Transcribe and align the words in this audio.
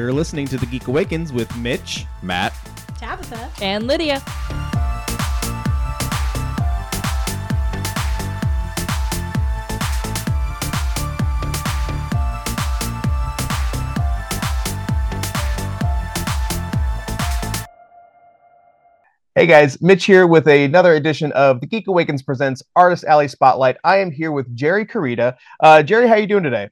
You're 0.00 0.14
listening 0.14 0.46
to 0.46 0.56
The 0.56 0.64
Geek 0.64 0.88
Awakens 0.88 1.30
with 1.30 1.54
Mitch, 1.58 2.06
Matt, 2.22 2.54
Tabitha. 2.96 3.50
And 3.60 3.86
Lydia. 3.86 4.20
Hey 19.34 19.46
guys, 19.46 19.82
Mitch 19.82 20.06
here 20.06 20.26
with 20.26 20.48
another 20.48 20.94
edition 20.94 21.30
of 21.32 21.60
the 21.60 21.66
Geek 21.66 21.88
Awakens 21.88 22.22
presents 22.22 22.62
Artist 22.74 23.04
Alley 23.04 23.28
Spotlight. 23.28 23.76
I 23.84 23.98
am 23.98 24.10
here 24.10 24.32
with 24.32 24.56
Jerry 24.56 24.86
Carita. 24.86 25.36
Uh, 25.62 25.82
Jerry, 25.82 26.08
how 26.08 26.14
are 26.14 26.20
you 26.20 26.26
doing 26.26 26.44
today? 26.44 26.70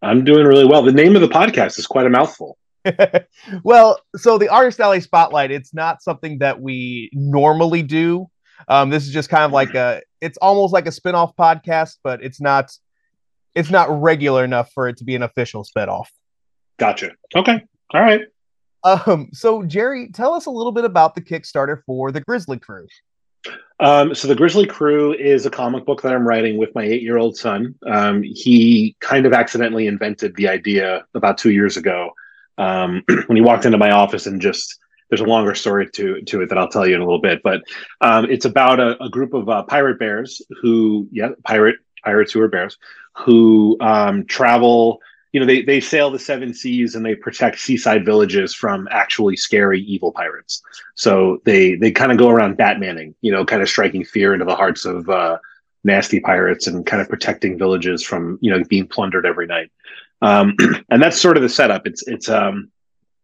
I'm 0.00 0.24
doing 0.24 0.46
really 0.46 0.64
well. 0.64 0.82
The 0.82 0.90
name 0.90 1.14
of 1.14 1.20
the 1.20 1.28
podcast 1.28 1.78
is 1.78 1.86
quite 1.86 2.06
a 2.06 2.10
mouthful. 2.10 2.56
well, 3.62 4.00
so 4.16 4.38
the 4.38 4.48
Artist 4.48 4.80
Alley 4.80 5.00
Spotlight, 5.00 5.50
it's 5.50 5.74
not 5.74 6.02
something 6.02 6.38
that 6.38 6.60
we 6.60 7.10
normally 7.12 7.82
do. 7.82 8.28
Um, 8.68 8.90
this 8.90 9.06
is 9.06 9.12
just 9.12 9.28
kind 9.28 9.44
of 9.44 9.52
like 9.52 9.74
a, 9.74 10.02
it's 10.20 10.38
almost 10.38 10.72
like 10.72 10.86
a 10.86 10.92
spin-off 10.92 11.34
podcast, 11.36 11.96
but 12.02 12.22
it's 12.22 12.40
not, 12.40 12.70
it's 13.54 13.70
not 13.70 13.88
regular 14.00 14.44
enough 14.44 14.70
for 14.72 14.88
it 14.88 14.96
to 14.98 15.04
be 15.04 15.14
an 15.14 15.22
official 15.22 15.64
spin-off. 15.64 16.10
Gotcha. 16.78 17.12
Okay. 17.34 17.62
All 17.92 18.00
right. 18.00 18.22
Um, 18.84 19.30
so 19.32 19.62
Jerry, 19.62 20.08
tell 20.12 20.34
us 20.34 20.46
a 20.46 20.50
little 20.50 20.72
bit 20.72 20.84
about 20.84 21.14
the 21.14 21.20
Kickstarter 21.20 21.82
for 21.86 22.10
the 22.10 22.20
Grizzly 22.20 22.58
Crew. 22.58 22.86
Um, 23.80 24.14
so 24.14 24.28
the 24.28 24.34
Grizzly 24.34 24.66
Crew 24.66 25.12
is 25.14 25.46
a 25.46 25.50
comic 25.50 25.84
book 25.84 26.02
that 26.02 26.12
I'm 26.12 26.26
writing 26.26 26.56
with 26.56 26.74
my 26.74 26.84
eight-year-old 26.84 27.36
son. 27.36 27.74
Um, 27.86 28.22
he 28.22 28.96
kind 29.00 29.26
of 29.26 29.32
accidentally 29.32 29.88
invented 29.88 30.36
the 30.36 30.48
idea 30.48 31.04
about 31.14 31.38
two 31.38 31.50
years 31.50 31.76
ago 31.76 32.12
um, 32.58 33.02
when 33.26 33.36
he 33.36 33.42
walked 33.42 33.64
into 33.64 33.78
my 33.78 33.90
office 33.90 34.26
and 34.26 34.40
just 34.40 34.78
there's 35.08 35.20
a 35.20 35.24
longer 35.24 35.54
story 35.54 35.90
to 35.90 36.22
to 36.22 36.40
it 36.42 36.48
that 36.48 36.58
I'll 36.58 36.68
tell 36.68 36.86
you 36.86 36.94
in 36.94 37.00
a 37.00 37.04
little 37.04 37.20
bit. 37.20 37.42
But 37.42 37.62
um, 38.00 38.26
it's 38.30 38.44
about 38.44 38.80
a, 38.80 39.02
a 39.02 39.10
group 39.10 39.34
of 39.34 39.48
uh, 39.48 39.62
pirate 39.64 39.98
bears 39.98 40.40
who, 40.60 41.08
yeah, 41.12 41.30
pirate 41.44 41.76
pirates 42.02 42.32
who 42.32 42.40
are 42.40 42.48
bears 42.48 42.76
who 43.14 43.76
um, 43.80 44.24
travel 44.26 45.00
you 45.32 45.40
know 45.40 45.46
they 45.46 45.62
they 45.62 45.80
sail 45.80 46.10
the 46.10 46.18
seven 46.18 46.52
seas 46.52 46.94
and 46.94 47.04
they 47.04 47.14
protect 47.14 47.58
seaside 47.58 48.04
villages 48.04 48.54
from 48.54 48.88
actually 48.90 49.36
scary 49.36 49.80
evil 49.82 50.12
pirates 50.12 50.62
so 50.94 51.40
they 51.44 51.74
they 51.74 51.90
kind 51.90 52.12
of 52.12 52.18
go 52.18 52.28
around 52.28 52.58
batmaning 52.58 53.14
you 53.20 53.32
know 53.32 53.44
kind 53.44 53.62
of 53.62 53.68
striking 53.68 54.04
fear 54.04 54.32
into 54.32 54.44
the 54.44 54.56
hearts 54.56 54.84
of 54.84 55.08
uh, 55.08 55.38
nasty 55.84 56.20
pirates 56.20 56.66
and 56.66 56.86
kind 56.86 57.00
of 57.00 57.08
protecting 57.08 57.58
villages 57.58 58.02
from 58.02 58.38
you 58.40 58.50
know 58.50 58.62
being 58.68 58.86
plundered 58.86 59.26
every 59.26 59.46
night 59.46 59.70
um, 60.22 60.56
and 60.90 61.02
that's 61.02 61.20
sort 61.20 61.36
of 61.36 61.42
the 61.42 61.48
setup 61.48 61.86
it's 61.86 62.06
it's 62.06 62.28
um 62.28 62.70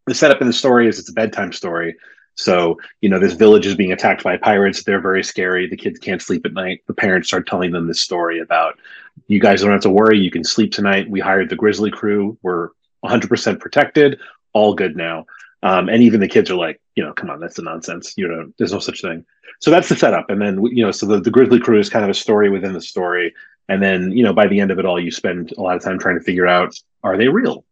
the 0.07 0.15
setup 0.15 0.41
in 0.41 0.47
the 0.47 0.53
story 0.53 0.87
is 0.89 0.99
it's 0.99 1.09
a 1.09 1.15
bedtime 1.15 1.53
story 1.53 1.97
so, 2.39 2.79
you 3.01 3.09
know, 3.09 3.19
this 3.19 3.33
village 3.33 3.67
is 3.67 3.75
being 3.75 3.91
attacked 3.91 4.23
by 4.23 4.37
pirates. 4.37 4.85
They're 4.85 5.01
very 5.01 5.25
scary. 5.25 5.69
The 5.69 5.77
kids 5.77 5.99
can't 5.99 6.23
sleep 6.23 6.47
at 6.47 6.53
night. 6.53 6.83
The 6.87 6.95
parents 6.95 7.27
start 7.27 7.49
telling 7.49 7.73
them 7.73 7.89
this 7.89 8.01
story 8.01 8.39
about 8.39 8.79
you 9.27 9.41
guys 9.41 9.61
don't 9.61 9.73
have 9.73 9.81
to 9.81 9.91
worry. 9.91 10.21
You 10.21 10.31
can 10.31 10.45
sleep 10.45 10.71
tonight. 10.71 11.11
We 11.11 11.19
hired 11.19 11.49
the 11.49 11.57
Grizzly 11.57 11.91
crew. 11.91 12.39
We're 12.43 12.69
100% 13.05 13.59
protected. 13.59 14.21
All 14.53 14.73
good 14.73 14.97
now. 14.97 15.27
Um, 15.65 15.89
and 15.89 16.01
even 16.01 16.21
the 16.21 16.29
kids 16.29 16.49
are 16.49 16.55
like, 16.55 16.81
you 16.95 17.03
know, 17.03 17.13
come 17.13 17.29
on, 17.29 17.41
that's 17.41 17.57
the 17.57 17.63
nonsense. 17.63 18.15
You 18.17 18.29
know, 18.29 18.53
there's 18.57 18.73
no 18.73 18.79
such 18.79 19.03
thing. 19.03 19.25
So 19.59 19.73
that's 19.73 19.89
the 19.89 19.97
setup. 19.97 20.31
And 20.31 20.41
then, 20.41 20.65
you 20.67 20.85
know, 20.85 20.93
so 20.93 21.07
the, 21.07 21.21
the 21.21 21.33
Grizzly 21.33 21.59
crew 21.59 21.81
is 21.81 21.91
kind 21.91 22.05
of 22.05 22.11
a 22.11 22.15
story 22.15 22.51
within 22.51 22.73
the 22.73 22.81
story. 22.81 23.35
And 23.69 23.83
then, 23.83 24.13
you 24.13 24.23
know, 24.23 24.33
by 24.33 24.47
the 24.47 24.61
end 24.61 24.71
of 24.71 24.79
it 24.79 24.87
all, 24.87 24.99
you 24.99 25.11
spend 25.11 25.53
a 25.53 25.61
lot 25.61 25.77
of 25.77 25.83
time 25.83 25.99
trying 25.99 26.19
to 26.19 26.25
figure 26.25 26.47
out, 26.47 26.75
are 27.03 27.17
they 27.17 27.29
real? 27.29 27.65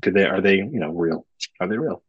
Did 0.00 0.14
they, 0.14 0.24
are 0.24 0.40
they, 0.40 0.56
you 0.56 0.80
know, 0.80 0.90
real? 0.90 1.26
Are 1.60 1.68
they 1.68 1.78
real? 1.78 2.02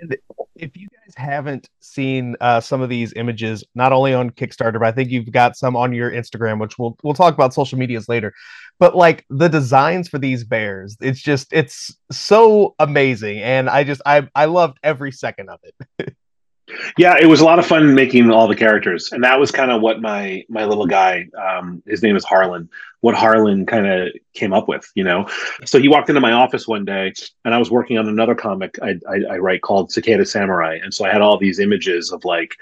And 0.00 0.16
if 0.56 0.76
you 0.76 0.88
guys 0.88 1.14
haven't 1.16 1.68
seen 1.80 2.36
uh, 2.40 2.60
some 2.60 2.82
of 2.82 2.88
these 2.88 3.12
images, 3.14 3.64
not 3.74 3.92
only 3.92 4.12
on 4.14 4.30
Kickstarter, 4.30 4.74
but 4.74 4.88
I 4.88 4.92
think 4.92 5.10
you've 5.10 5.30
got 5.30 5.56
some 5.56 5.76
on 5.76 5.92
your 5.92 6.10
Instagram, 6.10 6.60
which 6.60 6.78
we'll 6.78 6.96
we'll 7.02 7.14
talk 7.14 7.34
about 7.34 7.54
social 7.54 7.78
medias 7.78 8.08
later. 8.08 8.34
But 8.78 8.96
like 8.96 9.24
the 9.30 9.48
designs 9.48 10.08
for 10.08 10.18
these 10.18 10.44
bears, 10.44 10.96
it's 11.00 11.20
just 11.20 11.52
it's 11.52 11.96
so 12.10 12.74
amazing, 12.78 13.38
and 13.40 13.70
I 13.70 13.84
just 13.84 14.02
I 14.04 14.28
I 14.34 14.46
loved 14.46 14.78
every 14.82 15.12
second 15.12 15.50
of 15.50 15.60
it. 15.62 16.16
yeah 16.96 17.16
it 17.20 17.26
was 17.26 17.40
a 17.40 17.44
lot 17.44 17.58
of 17.58 17.66
fun 17.66 17.94
making 17.94 18.30
all 18.30 18.48
the 18.48 18.56
characters 18.56 19.12
and 19.12 19.24
that 19.24 19.38
was 19.38 19.50
kind 19.50 19.70
of 19.70 19.80
what 19.80 20.00
my 20.00 20.44
my 20.48 20.64
little 20.64 20.86
guy 20.86 21.26
um, 21.40 21.82
his 21.86 22.02
name 22.02 22.16
is 22.16 22.24
harlan 22.24 22.68
what 23.00 23.14
harlan 23.14 23.66
kind 23.66 23.86
of 23.86 24.08
came 24.34 24.52
up 24.52 24.68
with 24.68 24.90
you 24.94 25.04
know? 25.04 25.28
So 25.64 25.80
he 25.80 25.88
walked 25.88 26.08
into 26.08 26.20
my 26.20 26.32
office 26.32 26.66
one 26.66 26.84
day 26.84 27.12
and 27.44 27.54
i 27.54 27.58
was 27.58 27.70
working 27.70 27.98
on 27.98 28.08
another 28.08 28.34
comic 28.34 28.78
i, 28.82 28.98
I, 29.08 29.34
I 29.34 29.38
write 29.38 29.62
called 29.62 29.92
cicada 29.92 30.24
samurai 30.24 30.78
and 30.82 30.92
so 30.92 31.04
i 31.04 31.12
had 31.12 31.20
all 31.20 31.38
these 31.38 31.58
images 31.58 32.12
of 32.12 32.24
like 32.24 32.56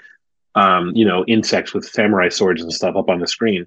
um, 0.53 0.91
you 0.95 1.05
know 1.05 1.23
insects 1.25 1.73
with 1.73 1.85
samurai 1.85 2.29
swords 2.29 2.61
and 2.61 2.73
stuff 2.73 2.95
up 2.95 3.09
on 3.09 3.19
the 3.19 3.27
screen 3.27 3.65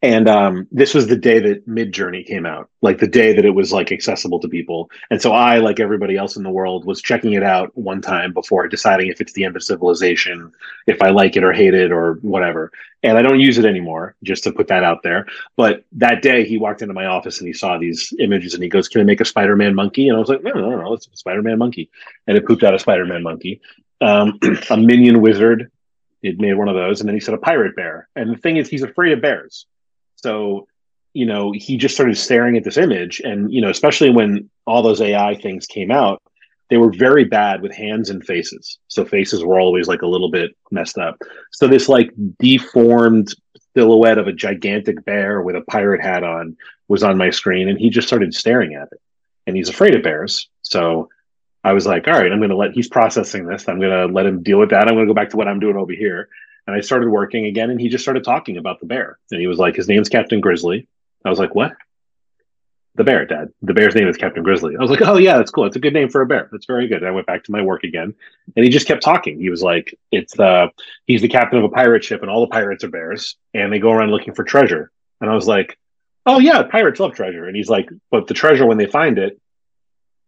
and 0.00 0.28
um, 0.28 0.68
this 0.70 0.94
was 0.94 1.08
the 1.08 1.16
day 1.16 1.40
that 1.40 1.68
midjourney 1.68 2.24
came 2.24 2.46
out 2.46 2.70
like 2.82 2.98
the 2.98 3.08
day 3.08 3.32
that 3.32 3.44
it 3.44 3.50
was 3.50 3.72
like 3.72 3.90
accessible 3.90 4.38
to 4.38 4.48
people. 4.48 4.90
And 5.10 5.20
so 5.20 5.32
i 5.32 5.58
like 5.58 5.80
everybody 5.80 6.16
else 6.16 6.36
in 6.36 6.44
the 6.44 6.50
world 6.50 6.84
was 6.84 7.02
checking 7.02 7.32
it 7.32 7.42
out 7.42 7.76
one 7.76 8.00
time 8.00 8.32
before 8.32 8.68
deciding 8.68 9.08
if 9.08 9.20
it's 9.20 9.32
the 9.32 9.44
end 9.44 9.56
of 9.56 9.62
civilization 9.62 10.52
if 10.86 11.02
i 11.02 11.10
like 11.10 11.36
it 11.36 11.42
or 11.42 11.52
hate 11.52 11.74
it 11.74 11.90
or 11.90 12.14
whatever. 12.22 12.70
And 13.02 13.18
i 13.18 13.22
don't 13.22 13.40
use 13.40 13.58
it 13.58 13.64
anymore 13.64 14.14
just 14.22 14.44
to 14.44 14.52
put 14.52 14.68
that 14.68 14.84
out 14.84 15.02
there. 15.02 15.26
But 15.56 15.84
that 15.92 16.22
day 16.22 16.44
he 16.44 16.58
walked 16.58 16.82
into 16.82 16.94
my 16.94 17.06
office 17.06 17.38
and 17.38 17.48
he 17.48 17.52
saw 17.52 17.76
these 17.76 18.12
images 18.20 18.54
and 18.54 18.62
he 18.62 18.68
goes 18.68 18.88
can 18.88 19.00
i 19.00 19.04
make 19.04 19.20
a 19.20 19.24
spider-man 19.24 19.74
monkey? 19.74 20.08
And 20.08 20.16
i 20.16 20.20
was 20.20 20.28
like 20.28 20.44
no 20.44 20.52
no 20.52 20.80
no 20.80 20.92
it's 20.92 21.08
a 21.12 21.16
spider-man 21.16 21.58
monkey. 21.58 21.90
And 22.28 22.36
it 22.36 22.46
pooped 22.46 22.62
out 22.62 22.74
a 22.74 22.78
spider-man 22.78 23.22
monkey. 23.24 23.60
Um, 24.00 24.38
a 24.70 24.76
minion 24.76 25.20
wizard 25.20 25.72
it 26.20 26.40
made 26.40 26.54
one 26.54 26.68
of 26.68 26.74
those. 26.74 27.00
And 27.00 27.08
then 27.08 27.14
he 27.14 27.20
said 27.20 27.34
a 27.34 27.38
pirate 27.38 27.76
bear. 27.76 28.08
And 28.16 28.32
the 28.32 28.38
thing 28.38 28.56
is 28.56 28.68
he's 28.68 28.82
afraid 28.82 29.12
of 29.12 29.20
bears 29.20 29.66
so, 30.22 30.66
you 31.14 31.26
know, 31.26 31.52
he 31.52 31.76
just 31.76 31.94
started 31.94 32.16
staring 32.16 32.56
at 32.56 32.64
this 32.64 32.76
image. 32.76 33.20
And, 33.20 33.52
you 33.52 33.60
know, 33.60 33.70
especially 33.70 34.10
when 34.10 34.50
all 34.66 34.82
those 34.82 35.00
AI 35.00 35.36
things 35.36 35.66
came 35.66 35.90
out, 35.90 36.22
they 36.70 36.76
were 36.76 36.92
very 36.92 37.24
bad 37.24 37.62
with 37.62 37.74
hands 37.74 38.10
and 38.10 38.24
faces. 38.24 38.78
So 38.88 39.04
faces 39.04 39.42
were 39.42 39.58
always 39.58 39.88
like 39.88 40.02
a 40.02 40.06
little 40.06 40.30
bit 40.30 40.54
messed 40.70 40.98
up. 40.98 41.16
So 41.50 41.66
this 41.66 41.88
like 41.88 42.10
deformed 42.38 43.34
silhouette 43.74 44.18
of 44.18 44.26
a 44.26 44.32
gigantic 44.32 45.04
bear 45.04 45.40
with 45.40 45.56
a 45.56 45.62
pirate 45.62 46.02
hat 46.02 46.24
on 46.24 46.56
was 46.88 47.02
on 47.02 47.16
my 47.16 47.30
screen 47.30 47.68
and 47.68 47.78
he 47.78 47.90
just 47.90 48.08
started 48.08 48.34
staring 48.34 48.74
at 48.74 48.88
it. 48.92 49.00
And 49.46 49.56
he's 49.56 49.70
afraid 49.70 49.94
of 49.94 50.02
bears. 50.02 50.48
So 50.62 51.08
I 51.64 51.72
was 51.72 51.86
like, 51.86 52.06
all 52.06 52.14
right, 52.14 52.30
I'm 52.30 52.38
going 52.38 52.50
to 52.50 52.56
let, 52.56 52.72
he's 52.72 52.88
processing 52.88 53.46
this. 53.46 53.66
I'm 53.68 53.80
going 53.80 54.08
to 54.08 54.12
let 54.12 54.26
him 54.26 54.42
deal 54.42 54.58
with 54.58 54.70
that. 54.70 54.88
I'm 54.88 54.94
going 54.94 55.06
to 55.06 55.10
go 55.10 55.14
back 55.14 55.30
to 55.30 55.36
what 55.36 55.48
I'm 55.48 55.60
doing 55.60 55.76
over 55.76 55.92
here. 55.92 56.28
And 56.68 56.76
I 56.76 56.82
started 56.82 57.08
working 57.08 57.46
again, 57.46 57.70
and 57.70 57.80
he 57.80 57.88
just 57.88 58.04
started 58.04 58.24
talking 58.24 58.58
about 58.58 58.78
the 58.78 58.84
bear. 58.84 59.18
And 59.30 59.40
he 59.40 59.46
was 59.46 59.58
like, 59.58 59.74
his 59.74 59.88
name's 59.88 60.10
Captain 60.10 60.38
Grizzly. 60.38 60.86
I 61.24 61.30
was 61.30 61.38
like, 61.38 61.54
what? 61.54 61.72
The 62.94 63.04
bear, 63.04 63.24
Dad. 63.24 63.48
The 63.62 63.72
bear's 63.72 63.94
name 63.94 64.06
is 64.06 64.18
Captain 64.18 64.42
Grizzly. 64.42 64.76
I 64.76 64.82
was 64.82 64.90
like, 64.90 65.00
oh, 65.00 65.16
yeah, 65.16 65.38
that's 65.38 65.50
cool. 65.50 65.64
It's 65.64 65.76
a 65.76 65.80
good 65.80 65.94
name 65.94 66.10
for 66.10 66.20
a 66.20 66.26
bear. 66.26 66.50
That's 66.52 66.66
very 66.66 66.86
good. 66.86 66.98
And 66.98 67.06
I 67.06 67.10
went 67.10 67.26
back 67.26 67.44
to 67.44 67.52
my 67.52 67.62
work 67.62 67.84
again. 67.84 68.14
And 68.54 68.64
he 68.66 68.70
just 68.70 68.86
kept 68.86 69.02
talking. 69.02 69.40
He 69.40 69.48
was 69.48 69.62
like, 69.62 69.98
it's 70.12 70.36
the, 70.36 70.70
he's 71.06 71.22
the 71.22 71.28
captain 71.28 71.58
of 71.58 71.64
a 71.64 71.70
pirate 71.70 72.04
ship, 72.04 72.20
and 72.20 72.30
all 72.30 72.42
the 72.42 72.48
pirates 72.48 72.84
are 72.84 72.90
bears, 72.90 73.36
and 73.54 73.72
they 73.72 73.78
go 73.78 73.90
around 73.90 74.10
looking 74.10 74.34
for 74.34 74.44
treasure. 74.44 74.92
And 75.22 75.30
I 75.30 75.34
was 75.34 75.48
like, 75.48 75.78
oh, 76.26 76.38
yeah, 76.38 76.64
pirates 76.64 77.00
love 77.00 77.14
treasure. 77.14 77.46
And 77.46 77.56
he's 77.56 77.70
like, 77.70 77.88
but 78.10 78.26
the 78.26 78.34
treasure, 78.34 78.66
when 78.66 78.76
they 78.76 78.84
find 78.84 79.18
it, 79.18 79.40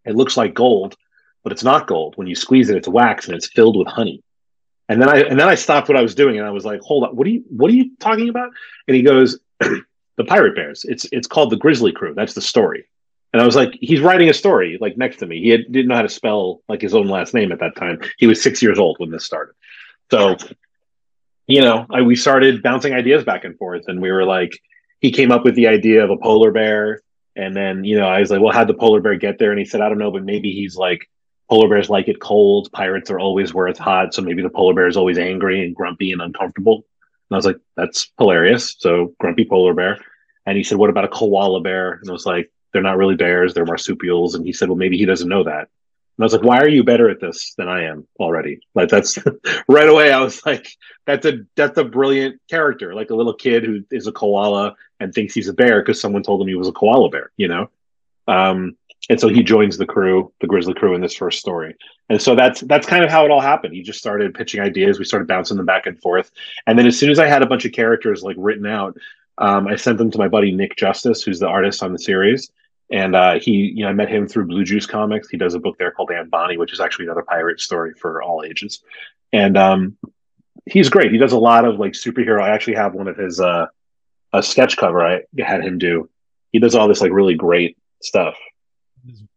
it 0.06 0.16
looks 0.16 0.38
like 0.38 0.54
gold, 0.54 0.96
but 1.42 1.52
it's 1.52 1.64
not 1.64 1.86
gold. 1.86 2.16
When 2.16 2.28
you 2.28 2.34
squeeze 2.34 2.70
it, 2.70 2.78
it's 2.78 2.88
wax 2.88 3.26
and 3.26 3.36
it's 3.36 3.48
filled 3.48 3.76
with 3.76 3.88
honey. 3.88 4.22
And 4.90 5.00
then 5.00 5.08
I 5.08 5.20
and 5.20 5.38
then 5.38 5.48
I 5.48 5.54
stopped 5.54 5.88
what 5.88 5.96
I 5.96 6.02
was 6.02 6.16
doing 6.16 6.36
and 6.36 6.46
I 6.46 6.50
was 6.50 6.64
like, 6.64 6.80
hold 6.80 7.04
on, 7.04 7.14
what 7.14 7.24
are 7.24 7.30
you 7.30 7.44
what 7.48 7.70
are 7.70 7.74
you 7.74 7.92
talking 8.00 8.28
about? 8.28 8.50
And 8.88 8.96
he 8.96 9.02
goes, 9.02 9.38
the 9.60 10.24
pirate 10.26 10.56
bears. 10.56 10.84
It's 10.84 11.06
it's 11.12 11.28
called 11.28 11.50
the 11.50 11.56
Grizzly 11.56 11.92
Crew. 11.92 12.12
That's 12.12 12.34
the 12.34 12.40
story. 12.40 12.86
And 13.32 13.40
I 13.40 13.46
was 13.46 13.54
like, 13.54 13.72
he's 13.80 14.00
writing 14.00 14.28
a 14.30 14.34
story 14.34 14.78
like 14.80 14.96
next 14.96 15.18
to 15.18 15.26
me. 15.28 15.40
He 15.40 15.50
had, 15.50 15.70
didn't 15.70 15.86
know 15.86 15.94
how 15.94 16.02
to 16.02 16.08
spell 16.08 16.62
like 16.68 16.80
his 16.80 16.92
own 16.92 17.06
last 17.06 17.34
name 17.34 17.52
at 17.52 17.60
that 17.60 17.76
time. 17.76 18.00
He 18.18 18.26
was 18.26 18.42
six 18.42 18.60
years 18.60 18.80
old 18.80 18.98
when 18.98 19.12
this 19.12 19.24
started. 19.24 19.54
So, 20.10 20.36
you 21.46 21.60
know, 21.60 21.86
I, 21.88 22.02
we 22.02 22.16
started 22.16 22.60
bouncing 22.60 22.92
ideas 22.92 23.22
back 23.22 23.44
and 23.44 23.56
forth, 23.56 23.84
and 23.86 24.02
we 24.02 24.10
were 24.10 24.24
like, 24.24 24.58
he 25.00 25.12
came 25.12 25.30
up 25.30 25.44
with 25.44 25.54
the 25.54 25.68
idea 25.68 26.02
of 26.02 26.10
a 26.10 26.16
polar 26.16 26.50
bear, 26.50 27.02
and 27.36 27.54
then 27.54 27.84
you 27.84 27.96
know, 27.96 28.08
I 28.08 28.18
was 28.18 28.32
like, 28.32 28.40
well, 28.40 28.52
how'd 28.52 28.66
the 28.66 28.74
polar 28.74 29.00
bear 29.00 29.14
get 29.14 29.38
there? 29.38 29.52
And 29.52 29.58
he 29.60 29.64
said, 29.64 29.80
I 29.80 29.88
don't 29.88 29.98
know, 29.98 30.10
but 30.10 30.24
maybe 30.24 30.50
he's 30.50 30.74
like 30.74 31.08
polar 31.50 31.68
bears 31.68 31.90
like 31.90 32.08
it 32.08 32.20
cold. 32.20 32.70
Pirates 32.72 33.10
are 33.10 33.18
always 33.18 33.52
it's 33.54 33.78
hot. 33.78 34.14
So 34.14 34.22
maybe 34.22 34.40
the 34.40 34.50
polar 34.50 34.72
bear 34.72 34.86
is 34.86 34.96
always 34.96 35.18
angry 35.18 35.64
and 35.64 35.74
grumpy 35.74 36.12
and 36.12 36.22
uncomfortable. 36.22 36.76
And 36.76 37.34
I 37.34 37.36
was 37.36 37.44
like, 37.44 37.58
that's 37.76 38.12
hilarious. 38.18 38.76
So 38.78 39.14
grumpy 39.18 39.44
polar 39.44 39.74
bear. 39.74 39.98
And 40.46 40.56
he 40.56 40.62
said, 40.64 40.78
what 40.78 40.90
about 40.90 41.04
a 41.04 41.08
koala 41.08 41.60
bear? 41.60 41.94
And 41.94 42.08
I 42.08 42.12
was 42.12 42.24
like, 42.24 42.50
they're 42.72 42.82
not 42.82 42.96
really 42.96 43.16
bears. 43.16 43.52
They're 43.52 43.66
marsupials. 43.66 44.36
And 44.36 44.46
he 44.46 44.52
said, 44.52 44.68
well, 44.68 44.78
maybe 44.78 44.96
he 44.96 45.04
doesn't 45.04 45.28
know 45.28 45.42
that. 45.42 45.68
And 46.20 46.24
I 46.24 46.24
was 46.24 46.32
like, 46.32 46.42
why 46.42 46.58
are 46.60 46.68
you 46.68 46.84
better 46.84 47.10
at 47.10 47.20
this 47.20 47.54
than 47.58 47.68
I 47.68 47.84
am 47.84 48.06
already? 48.20 48.60
Like 48.74 48.88
that's 48.88 49.18
right 49.68 49.88
away. 49.88 50.12
I 50.12 50.20
was 50.20 50.44
like, 50.46 50.68
that's 51.04 51.26
a, 51.26 51.40
that's 51.56 51.78
a 51.78 51.84
brilliant 51.84 52.40
character. 52.48 52.94
Like 52.94 53.10
a 53.10 53.16
little 53.16 53.34
kid 53.34 53.64
who 53.64 53.84
is 53.90 54.06
a 54.06 54.12
koala 54.12 54.76
and 55.00 55.12
thinks 55.12 55.34
he's 55.34 55.48
a 55.48 55.52
bear 55.54 55.80
because 55.80 56.00
someone 56.00 56.22
told 56.22 56.42
him 56.42 56.48
he 56.48 56.54
was 56.54 56.68
a 56.68 56.72
koala 56.72 57.08
bear, 57.08 57.32
you 57.36 57.48
know? 57.48 57.70
Um, 58.28 58.76
and 59.10 59.20
so 59.20 59.28
he 59.28 59.42
joins 59.42 59.76
the 59.76 59.84
crew, 59.84 60.32
the 60.40 60.46
Grizzly 60.46 60.72
crew, 60.72 60.94
in 60.94 61.00
this 61.00 61.16
first 61.16 61.40
story. 61.40 61.74
And 62.08 62.22
so 62.22 62.36
that's 62.36 62.60
that's 62.62 62.86
kind 62.86 63.04
of 63.04 63.10
how 63.10 63.24
it 63.24 63.30
all 63.32 63.40
happened. 63.40 63.74
He 63.74 63.82
just 63.82 63.98
started 63.98 64.32
pitching 64.34 64.60
ideas. 64.60 64.98
We 64.98 65.04
started 65.04 65.26
bouncing 65.26 65.56
them 65.56 65.66
back 65.66 65.86
and 65.86 66.00
forth, 66.00 66.30
and 66.66 66.78
then 66.78 66.86
as 66.86 66.96
soon 66.96 67.10
as 67.10 67.18
I 67.18 67.26
had 67.26 67.42
a 67.42 67.46
bunch 67.46 67.64
of 67.64 67.72
characters 67.72 68.22
like 68.22 68.36
written 68.38 68.66
out, 68.66 68.96
um, 69.38 69.66
I 69.66 69.74
sent 69.74 69.98
them 69.98 70.12
to 70.12 70.18
my 70.18 70.28
buddy 70.28 70.52
Nick 70.52 70.76
Justice, 70.76 71.22
who's 71.24 71.40
the 71.40 71.48
artist 71.48 71.82
on 71.82 71.92
the 71.92 71.98
series. 71.98 72.50
And 72.92 73.14
uh, 73.14 73.38
he, 73.38 73.72
you 73.74 73.84
know, 73.84 73.88
I 73.88 73.92
met 73.92 74.08
him 74.08 74.26
through 74.26 74.46
Blue 74.46 74.64
Juice 74.64 74.86
Comics. 74.86 75.28
He 75.28 75.36
does 75.36 75.54
a 75.54 75.60
book 75.60 75.78
there 75.78 75.92
called 75.92 76.10
Aunt 76.10 76.30
Bonnie, 76.30 76.56
which 76.56 76.72
is 76.72 76.80
actually 76.80 77.04
another 77.06 77.22
pirate 77.22 77.60
story 77.60 77.94
for 77.94 78.20
all 78.20 78.42
ages. 78.44 78.82
And 79.32 79.56
um, 79.56 79.96
he's 80.66 80.88
great. 80.88 81.12
He 81.12 81.18
does 81.18 81.32
a 81.32 81.38
lot 81.38 81.64
of 81.64 81.78
like 81.78 81.92
superhero. 81.92 82.42
I 82.42 82.50
actually 82.50 82.74
have 82.74 82.94
one 82.94 83.06
of 83.06 83.16
his 83.16 83.40
uh, 83.40 83.66
a 84.32 84.42
sketch 84.42 84.76
cover 84.76 85.04
I 85.04 85.22
had 85.38 85.64
him 85.64 85.78
do. 85.78 86.08
He 86.52 86.58
does 86.58 86.74
all 86.74 86.88
this 86.88 87.00
like 87.00 87.12
really 87.12 87.34
great 87.34 87.76
stuff. 88.02 88.34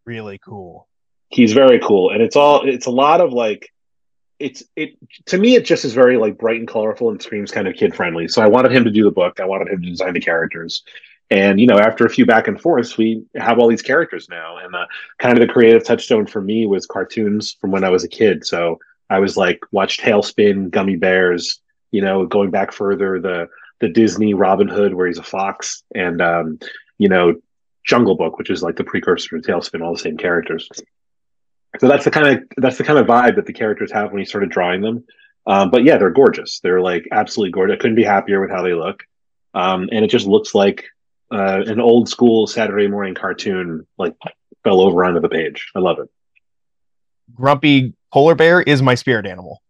Really 0.05 0.39
cool. 0.39 0.87
He's 1.29 1.53
very 1.53 1.79
cool, 1.79 2.11
and 2.11 2.21
it's 2.21 2.35
all 2.35 2.67
it's 2.67 2.85
a 2.85 2.91
lot 2.91 3.21
of 3.21 3.33
like 3.33 3.71
it's 4.39 4.63
it 4.75 4.97
to 5.27 5.37
me 5.37 5.55
it 5.55 5.65
just 5.65 5.85
is 5.85 5.93
very 5.93 6.17
like 6.17 6.37
bright 6.37 6.59
and 6.59 6.67
colorful 6.67 7.09
and 7.09 7.21
screams 7.21 7.51
kind 7.51 7.67
of 7.67 7.75
kid 7.75 7.95
friendly. 7.95 8.27
So 8.27 8.41
I 8.41 8.47
wanted 8.47 8.71
him 8.71 8.83
to 8.83 8.91
do 8.91 9.03
the 9.03 9.11
book. 9.11 9.39
I 9.39 9.45
wanted 9.45 9.69
him 9.69 9.81
to 9.81 9.89
design 9.89 10.13
the 10.13 10.19
characters. 10.19 10.83
And 11.31 11.59
you 11.59 11.67
know, 11.67 11.79
after 11.79 12.05
a 12.05 12.09
few 12.09 12.25
back 12.25 12.47
and 12.47 12.59
forths, 12.59 12.97
we 12.97 13.23
have 13.35 13.57
all 13.57 13.67
these 13.67 13.81
characters 13.81 14.27
now. 14.29 14.57
And 14.57 14.75
uh, 14.75 14.85
kind 15.17 15.37
of 15.37 15.47
the 15.47 15.51
creative 15.51 15.83
touchstone 15.83 16.27
for 16.27 16.41
me 16.41 16.65
was 16.65 16.85
cartoons 16.85 17.53
from 17.59 17.71
when 17.71 17.83
I 17.83 17.89
was 17.89 18.03
a 18.03 18.09
kid. 18.09 18.45
So 18.45 18.79
I 19.09 19.19
was 19.19 19.37
like, 19.37 19.59
watch 19.71 19.97
TaleSpin, 19.97 20.69
Gummi 20.69 20.99
Bears. 20.99 21.59
You 21.91 22.01
know, 22.01 22.25
going 22.25 22.51
back 22.51 22.71
further, 22.71 23.19
the 23.19 23.49
the 23.79 23.89
Disney 23.89 24.33
Robin 24.33 24.67
Hood, 24.67 24.93
where 24.93 25.07
he's 25.07 25.17
a 25.17 25.23
fox, 25.23 25.83
and 25.93 26.21
um, 26.21 26.59
you 26.97 27.09
know, 27.09 27.35
Jungle 27.85 28.15
Book, 28.15 28.37
which 28.37 28.49
is 28.49 28.63
like 28.63 28.75
the 28.75 28.83
precursor 28.83 29.39
to 29.39 29.51
TaleSpin, 29.51 29.83
all 29.83 29.93
the 29.93 29.99
same 29.99 30.17
characters. 30.17 30.69
So 31.79 31.87
that's 31.87 32.05
the 32.05 32.11
kind 32.11 32.27
of 32.27 32.43
that's 32.57 32.77
the 32.77 32.83
kind 32.83 32.99
of 32.99 33.07
vibe 33.07 33.35
that 33.35 33.45
the 33.45 33.53
characters 33.53 33.91
have 33.91 34.11
when 34.11 34.19
you 34.19 34.25
started 34.25 34.49
drawing 34.49 34.81
them. 34.81 35.05
Um, 35.45 35.71
but 35.71 35.83
yeah, 35.83 35.97
they're 35.97 36.11
gorgeous. 36.11 36.59
They're 36.59 36.81
like 36.81 37.07
absolutely 37.11 37.51
gorgeous. 37.51 37.75
I 37.75 37.77
couldn't 37.77 37.95
be 37.95 38.03
happier 38.03 38.39
with 38.39 38.51
how 38.51 38.61
they 38.61 38.73
look, 38.73 39.03
um, 39.53 39.89
and 39.91 40.05
it 40.05 40.09
just 40.09 40.27
looks 40.27 40.53
like 40.55 40.85
uh, 41.31 41.63
an 41.65 41.81
old 41.81 42.07
school 42.07 42.47
Saturday 42.47 42.87
morning 42.87 43.15
cartoon 43.15 43.87
like 43.97 44.15
fell 44.63 44.81
over 44.81 45.03
onto 45.03 45.19
the 45.19 45.29
page. 45.29 45.71
I 45.75 45.79
love 45.79 45.99
it. 45.99 46.09
Grumpy 47.33 47.93
polar 48.11 48.35
bear 48.35 48.61
is 48.61 48.81
my 48.81 48.95
spirit 48.95 49.25
animal. 49.25 49.61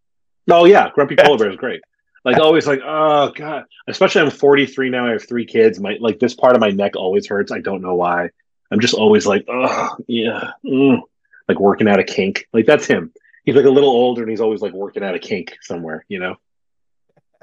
Oh 0.50 0.66
yeah, 0.66 0.90
Grumpy 0.94 1.16
polar 1.16 1.38
bear 1.38 1.52
is 1.52 1.56
great. 1.56 1.82
Like 2.26 2.38
always, 2.38 2.66
like 2.66 2.82
oh 2.84 3.32
god. 3.36 3.66
Especially 3.88 4.22
I'm 4.22 4.32
43 4.32 4.90
now. 4.90 5.08
I 5.08 5.12
have 5.12 5.28
three 5.28 5.46
kids. 5.46 5.80
My 5.80 5.98
like 6.00 6.20
this 6.20 6.34
part 6.34 6.56
of 6.56 6.62
my 6.62 6.72
neck 6.72 6.96
always 6.96 7.28
hurts. 7.28 7.52
I 7.52 7.60
don't 7.60 7.82
know 7.82 7.96
why. 7.96 8.30
I'm 8.72 8.80
just 8.80 8.94
always 8.94 9.26
like 9.26 9.46
oh 9.50 9.98
yeah, 10.08 10.52
mm. 10.66 11.02
like 11.48 11.60
working 11.60 11.88
out 11.88 12.00
a 12.00 12.04
kink. 12.04 12.48
Like 12.54 12.66
that's 12.66 12.86
him. 12.86 13.12
He's 13.46 13.56
like 13.56 13.66
a 13.66 13.70
little 13.70 13.90
older 13.90 14.22
and 14.22 14.30
he's 14.30 14.42
always 14.42 14.62
like 14.62 14.74
working 14.74 15.04
out 15.04 15.16
a 15.16 15.20
kink 15.20 15.58
somewhere. 15.62 16.06
You 16.08 16.20
know, 16.20 16.36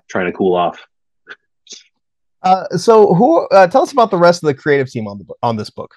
trying 0.09 0.27
to 0.27 0.33
cool 0.33 0.57
off. 0.57 0.81
Uh, 2.43 2.69
so, 2.77 3.15
who 3.15 3.47
uh, 3.49 3.67
tell 3.67 3.83
us 3.83 3.93
about 3.93 4.11
the 4.11 4.17
rest 4.17 4.43
of 4.43 4.47
the 4.47 4.55
creative 4.55 4.91
team 4.91 5.07
on 5.07 5.19
the 5.19 5.25
on 5.43 5.57
this 5.57 5.71
book? 5.71 5.95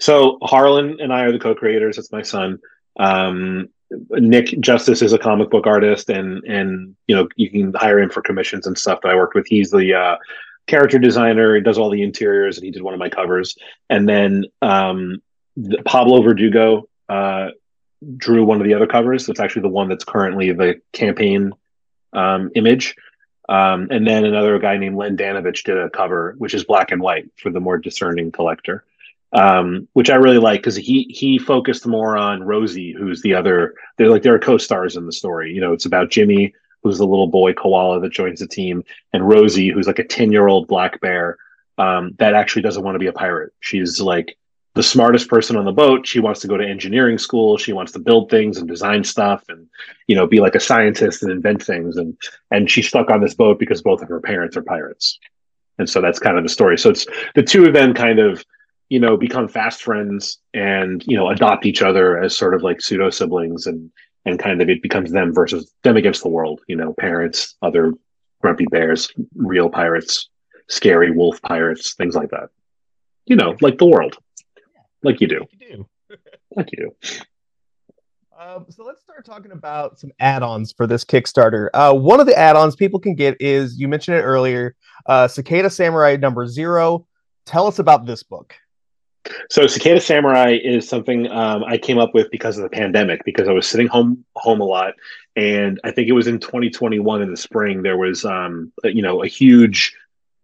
So, 0.00 0.38
Harlan 0.42 0.98
and 1.00 1.12
I 1.12 1.22
are 1.22 1.32
the 1.32 1.38
co-creators. 1.38 1.96
It's 1.98 2.12
my 2.12 2.22
son. 2.22 2.58
Um, 2.98 3.68
Nick 4.10 4.60
Justice 4.60 5.02
is 5.02 5.12
a 5.12 5.18
comic 5.18 5.50
book 5.50 5.66
artist, 5.66 6.10
and 6.10 6.44
and 6.44 6.94
you 7.06 7.16
know 7.16 7.28
you 7.36 7.50
can 7.50 7.72
hire 7.74 7.98
him 7.98 8.10
for 8.10 8.22
commissions 8.22 8.66
and 8.66 8.78
stuff 8.78 9.00
that 9.02 9.10
I 9.10 9.16
worked 9.16 9.34
with. 9.34 9.46
He's 9.46 9.70
the 9.70 9.94
uh, 9.94 10.16
character 10.66 10.98
designer. 10.98 11.54
He 11.54 11.60
does 11.60 11.78
all 11.78 11.90
the 11.90 12.02
interiors, 12.02 12.56
and 12.56 12.64
he 12.64 12.70
did 12.70 12.82
one 12.82 12.94
of 12.94 13.00
my 13.00 13.08
covers. 13.08 13.56
And 13.88 14.08
then 14.08 14.44
um, 14.62 15.22
the, 15.56 15.82
Pablo 15.84 16.22
Verdugo 16.22 16.88
uh, 17.08 17.48
drew 18.16 18.44
one 18.44 18.60
of 18.60 18.66
the 18.66 18.74
other 18.74 18.86
covers. 18.86 19.28
It's 19.28 19.40
actually 19.40 19.62
the 19.62 19.68
one 19.68 19.88
that's 19.88 20.04
currently 20.04 20.52
the 20.52 20.80
campaign 20.92 21.52
um, 22.12 22.50
image. 22.54 22.94
Um, 23.48 23.88
and 23.90 24.06
then 24.06 24.24
another 24.24 24.58
guy 24.60 24.76
named 24.76 24.96
Len 24.96 25.16
Danovich 25.16 25.64
did 25.64 25.76
a 25.76 25.90
cover, 25.90 26.36
which 26.38 26.54
is 26.54 26.62
black 26.64 26.92
and 26.92 27.02
white 27.02 27.28
for 27.36 27.50
the 27.50 27.58
more 27.58 27.78
discerning 27.78 28.30
collector, 28.30 28.84
um, 29.32 29.88
which 29.92 30.10
I 30.10 30.16
really 30.16 30.38
like 30.38 30.60
because 30.60 30.76
he 30.76 31.06
he 31.10 31.38
focused 31.38 31.86
more 31.86 32.16
on 32.16 32.42
Rosie, 32.42 32.92
who's 32.92 33.22
the 33.22 33.34
other. 33.34 33.74
They're 33.96 34.10
like 34.10 34.22
they're 34.22 34.38
co-stars 34.38 34.96
in 34.96 35.06
the 35.06 35.12
story. 35.12 35.52
You 35.52 35.60
know, 35.60 35.72
it's 35.72 35.86
about 35.86 36.10
Jimmy, 36.10 36.54
who's 36.82 36.98
the 36.98 37.06
little 37.06 37.28
boy 37.28 37.52
koala 37.52 38.00
that 38.00 38.12
joins 38.12 38.40
the 38.40 38.48
team, 38.48 38.84
and 39.12 39.28
Rosie, 39.28 39.70
who's 39.70 39.86
like 39.86 39.98
a 39.98 40.04
ten 40.04 40.32
year 40.32 40.48
old 40.48 40.68
black 40.68 41.00
bear 41.00 41.38
um, 41.78 42.14
that 42.18 42.34
actually 42.34 42.62
doesn't 42.62 42.84
want 42.84 42.94
to 42.94 43.00
be 43.00 43.06
a 43.06 43.12
pirate. 43.12 43.52
She's 43.60 44.00
like 44.00 44.36
the 44.74 44.82
smartest 44.82 45.28
person 45.28 45.56
on 45.56 45.64
the 45.64 45.72
boat. 45.72 46.06
She 46.06 46.20
wants 46.20 46.40
to 46.40 46.48
go 46.48 46.56
to 46.56 46.66
engineering 46.66 47.18
school. 47.18 47.58
She 47.58 47.72
wants 47.72 47.92
to 47.92 47.98
build 47.98 48.30
things 48.30 48.58
and 48.58 48.68
design 48.68 49.02
stuff 49.02 49.44
and, 49.48 49.66
you 50.06 50.14
know, 50.14 50.26
be 50.26 50.40
like 50.40 50.54
a 50.54 50.60
scientist 50.60 51.22
and 51.22 51.32
invent 51.32 51.62
things. 51.62 51.96
And, 51.96 52.16
and 52.50 52.70
she's 52.70 52.86
stuck 52.86 53.10
on 53.10 53.20
this 53.20 53.34
boat 53.34 53.58
because 53.58 53.82
both 53.82 54.00
of 54.00 54.08
her 54.08 54.20
parents 54.20 54.56
are 54.56 54.62
pirates. 54.62 55.18
And 55.78 55.88
so 55.88 56.00
that's 56.00 56.18
kind 56.18 56.36
of 56.36 56.44
the 56.44 56.50
story. 56.50 56.78
So 56.78 56.90
it's 56.90 57.06
the 57.34 57.42
two 57.42 57.66
of 57.66 57.72
them 57.72 57.94
kind 57.94 58.18
of, 58.18 58.44
you 58.90 59.00
know, 59.00 59.16
become 59.16 59.48
fast 59.48 59.82
friends 59.82 60.38
and, 60.52 61.02
you 61.06 61.16
know, 61.16 61.30
adopt 61.30 61.64
each 61.64 61.80
other 61.80 62.22
as 62.22 62.36
sort 62.36 62.54
of 62.54 62.62
like 62.62 62.82
pseudo 62.82 63.08
siblings 63.08 63.66
and, 63.66 63.90
and 64.26 64.38
kind 64.38 64.60
of 64.60 64.68
it 64.68 64.82
becomes 64.82 65.10
them 65.10 65.32
versus 65.32 65.72
them 65.82 65.96
against 65.96 66.22
the 66.22 66.28
world, 66.28 66.60
you 66.68 66.76
know, 66.76 66.92
parents, 66.98 67.56
other 67.62 67.94
grumpy 68.42 68.66
bears, 68.66 69.10
real 69.34 69.70
pirates, 69.70 70.28
scary 70.68 71.10
wolf 71.10 71.40
pirates, 71.40 71.94
things 71.94 72.14
like 72.14 72.30
that. 72.30 72.50
You 73.24 73.36
know, 73.36 73.56
like 73.62 73.78
the 73.78 73.86
world 73.86 74.18
like 75.02 75.20
you 75.20 75.28
do. 75.28 75.40
Like 75.40 75.60
you 75.60 75.76
do. 75.76 76.16
like 76.56 76.72
you 76.72 76.78
do. 76.78 77.08
Um, 78.38 78.66
so 78.70 78.84
let's 78.84 79.02
start 79.02 79.24
talking 79.26 79.52
about 79.52 79.98
some 79.98 80.12
add-ons 80.18 80.72
for 80.72 80.86
this 80.86 81.04
Kickstarter. 81.04 81.68
Uh, 81.74 81.92
one 81.92 82.20
of 82.20 82.26
the 82.26 82.36
add-ons 82.38 82.74
people 82.74 82.98
can 82.98 83.14
get 83.14 83.36
is 83.40 83.78
you 83.78 83.86
mentioned 83.86 84.16
it 84.16 84.22
earlier, 84.22 84.76
uh, 85.06 85.28
Cicada 85.28 85.68
Samurai 85.68 86.16
number 86.16 86.46
zero. 86.46 87.06
Tell 87.44 87.66
us 87.66 87.78
about 87.78 88.06
this 88.06 88.22
book. 88.22 88.54
So 89.50 89.66
Cicada 89.66 90.00
Samurai 90.00 90.58
is 90.62 90.88
something 90.88 91.30
um, 91.30 91.64
I 91.64 91.76
came 91.78 91.98
up 91.98 92.14
with 92.14 92.30
because 92.30 92.56
of 92.56 92.62
the 92.62 92.70
pandemic. 92.70 93.22
Because 93.24 93.48
I 93.48 93.52
was 93.52 93.66
sitting 93.66 93.86
home 93.86 94.24
home 94.34 94.60
a 94.60 94.64
lot, 94.64 94.94
and 95.36 95.80
I 95.84 95.90
think 95.90 96.08
it 96.08 96.12
was 96.12 96.26
in 96.26 96.38
2021 96.38 97.22
in 97.22 97.30
the 97.30 97.36
spring 97.36 97.82
there 97.82 97.98
was 97.98 98.24
um, 98.24 98.72
you 98.84 99.02
know 99.02 99.22
a 99.22 99.26
huge 99.26 99.94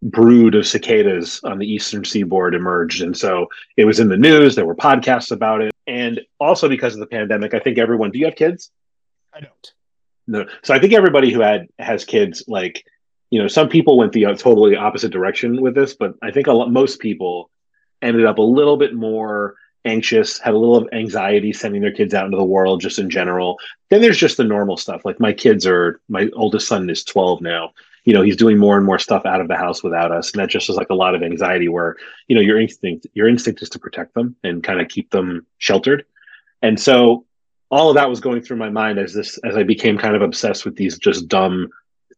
brood 0.01 0.55
of 0.55 0.67
cicadas 0.67 1.41
on 1.43 1.57
the 1.57 1.65
eastern 1.65 2.05
seaboard 2.05 2.53
emerged. 2.53 3.01
And 3.01 3.17
so 3.17 3.47
it 3.77 3.85
was 3.85 3.99
in 3.99 4.09
the 4.09 4.17
news 4.17 4.55
there 4.55 4.65
were 4.65 4.75
podcasts 4.75 5.31
about 5.31 5.61
it. 5.61 5.73
And 5.87 6.21
also 6.39 6.69
because 6.69 6.93
of 6.93 6.99
the 6.99 7.07
pandemic 7.07 7.53
i 7.53 7.59
think 7.59 7.77
everyone 7.77 8.11
do 8.11 8.19
you 8.19 8.25
have 8.25 8.35
kids? 8.35 8.71
I 9.33 9.39
don't. 9.39 9.71
No. 10.27 10.45
So 10.63 10.73
i 10.73 10.79
think 10.79 10.93
everybody 10.93 11.31
who 11.31 11.39
had 11.41 11.67
has 11.79 12.05
kids 12.05 12.43
like 12.47 12.85
you 13.29 13.41
know 13.41 13.47
some 13.47 13.69
people 13.69 13.97
went 13.97 14.13
the 14.13 14.25
uh, 14.25 14.35
totally 14.35 14.75
opposite 14.75 15.11
direction 15.11 15.61
with 15.61 15.75
this 15.75 15.95
but 15.95 16.13
i 16.21 16.31
think 16.31 16.47
a 16.47 16.53
lot 16.53 16.71
most 16.71 16.99
people 16.99 17.49
ended 18.01 18.25
up 18.25 18.37
a 18.37 18.41
little 18.41 18.77
bit 18.77 18.93
more 18.93 19.55
anxious 19.85 20.37
had 20.37 20.53
a 20.53 20.57
little 20.57 20.75
of 20.75 20.89
anxiety 20.91 21.53
sending 21.53 21.81
their 21.81 21.91
kids 21.91 22.13
out 22.13 22.25
into 22.25 22.37
the 22.37 22.43
world 22.43 22.81
just 22.81 22.99
in 22.99 23.09
general. 23.09 23.57
Then 23.89 24.01
there's 24.01 24.17
just 24.17 24.37
the 24.37 24.43
normal 24.43 24.77
stuff. 24.77 25.05
Like 25.05 25.19
my 25.19 25.33
kids 25.33 25.65
are 25.65 26.01
my 26.09 26.29
oldest 26.33 26.67
son 26.67 26.89
is 26.89 27.03
12 27.03 27.41
now. 27.41 27.71
You 28.03 28.13
know 28.13 28.21
he's 28.21 28.37
doing 28.37 28.57
more 28.57 28.77
and 28.77 28.85
more 28.85 28.99
stuff 28.99 29.25
out 29.25 29.41
of 29.41 29.47
the 29.47 29.55
house 29.55 29.83
without 29.83 30.11
us. 30.11 30.31
And 30.31 30.41
that 30.41 30.49
just 30.49 30.69
is 30.69 30.75
like 30.75 30.89
a 30.89 30.95
lot 30.95 31.15
of 31.15 31.23
anxiety 31.23 31.67
where 31.67 31.95
you 32.27 32.35
know 32.35 32.41
your 32.41 32.59
instinct 32.59 33.07
your 33.13 33.27
instinct 33.27 33.61
is 33.61 33.69
to 33.69 33.79
protect 33.79 34.13
them 34.13 34.35
and 34.43 34.63
kind 34.63 34.81
of 34.81 34.87
keep 34.87 35.09
them 35.11 35.45
sheltered. 35.57 36.05
And 36.61 36.79
so 36.79 37.25
all 37.69 37.89
of 37.89 37.95
that 37.95 38.09
was 38.09 38.19
going 38.19 38.41
through 38.41 38.57
my 38.57 38.69
mind 38.69 38.97
as 38.97 39.13
this 39.13 39.37
as 39.39 39.57
i 39.57 39.63
became 39.63 39.97
kind 39.97 40.15
of 40.15 40.21
obsessed 40.21 40.65
with 40.65 40.75
these 40.75 40.97
just 40.97 41.27
dumb 41.27 41.69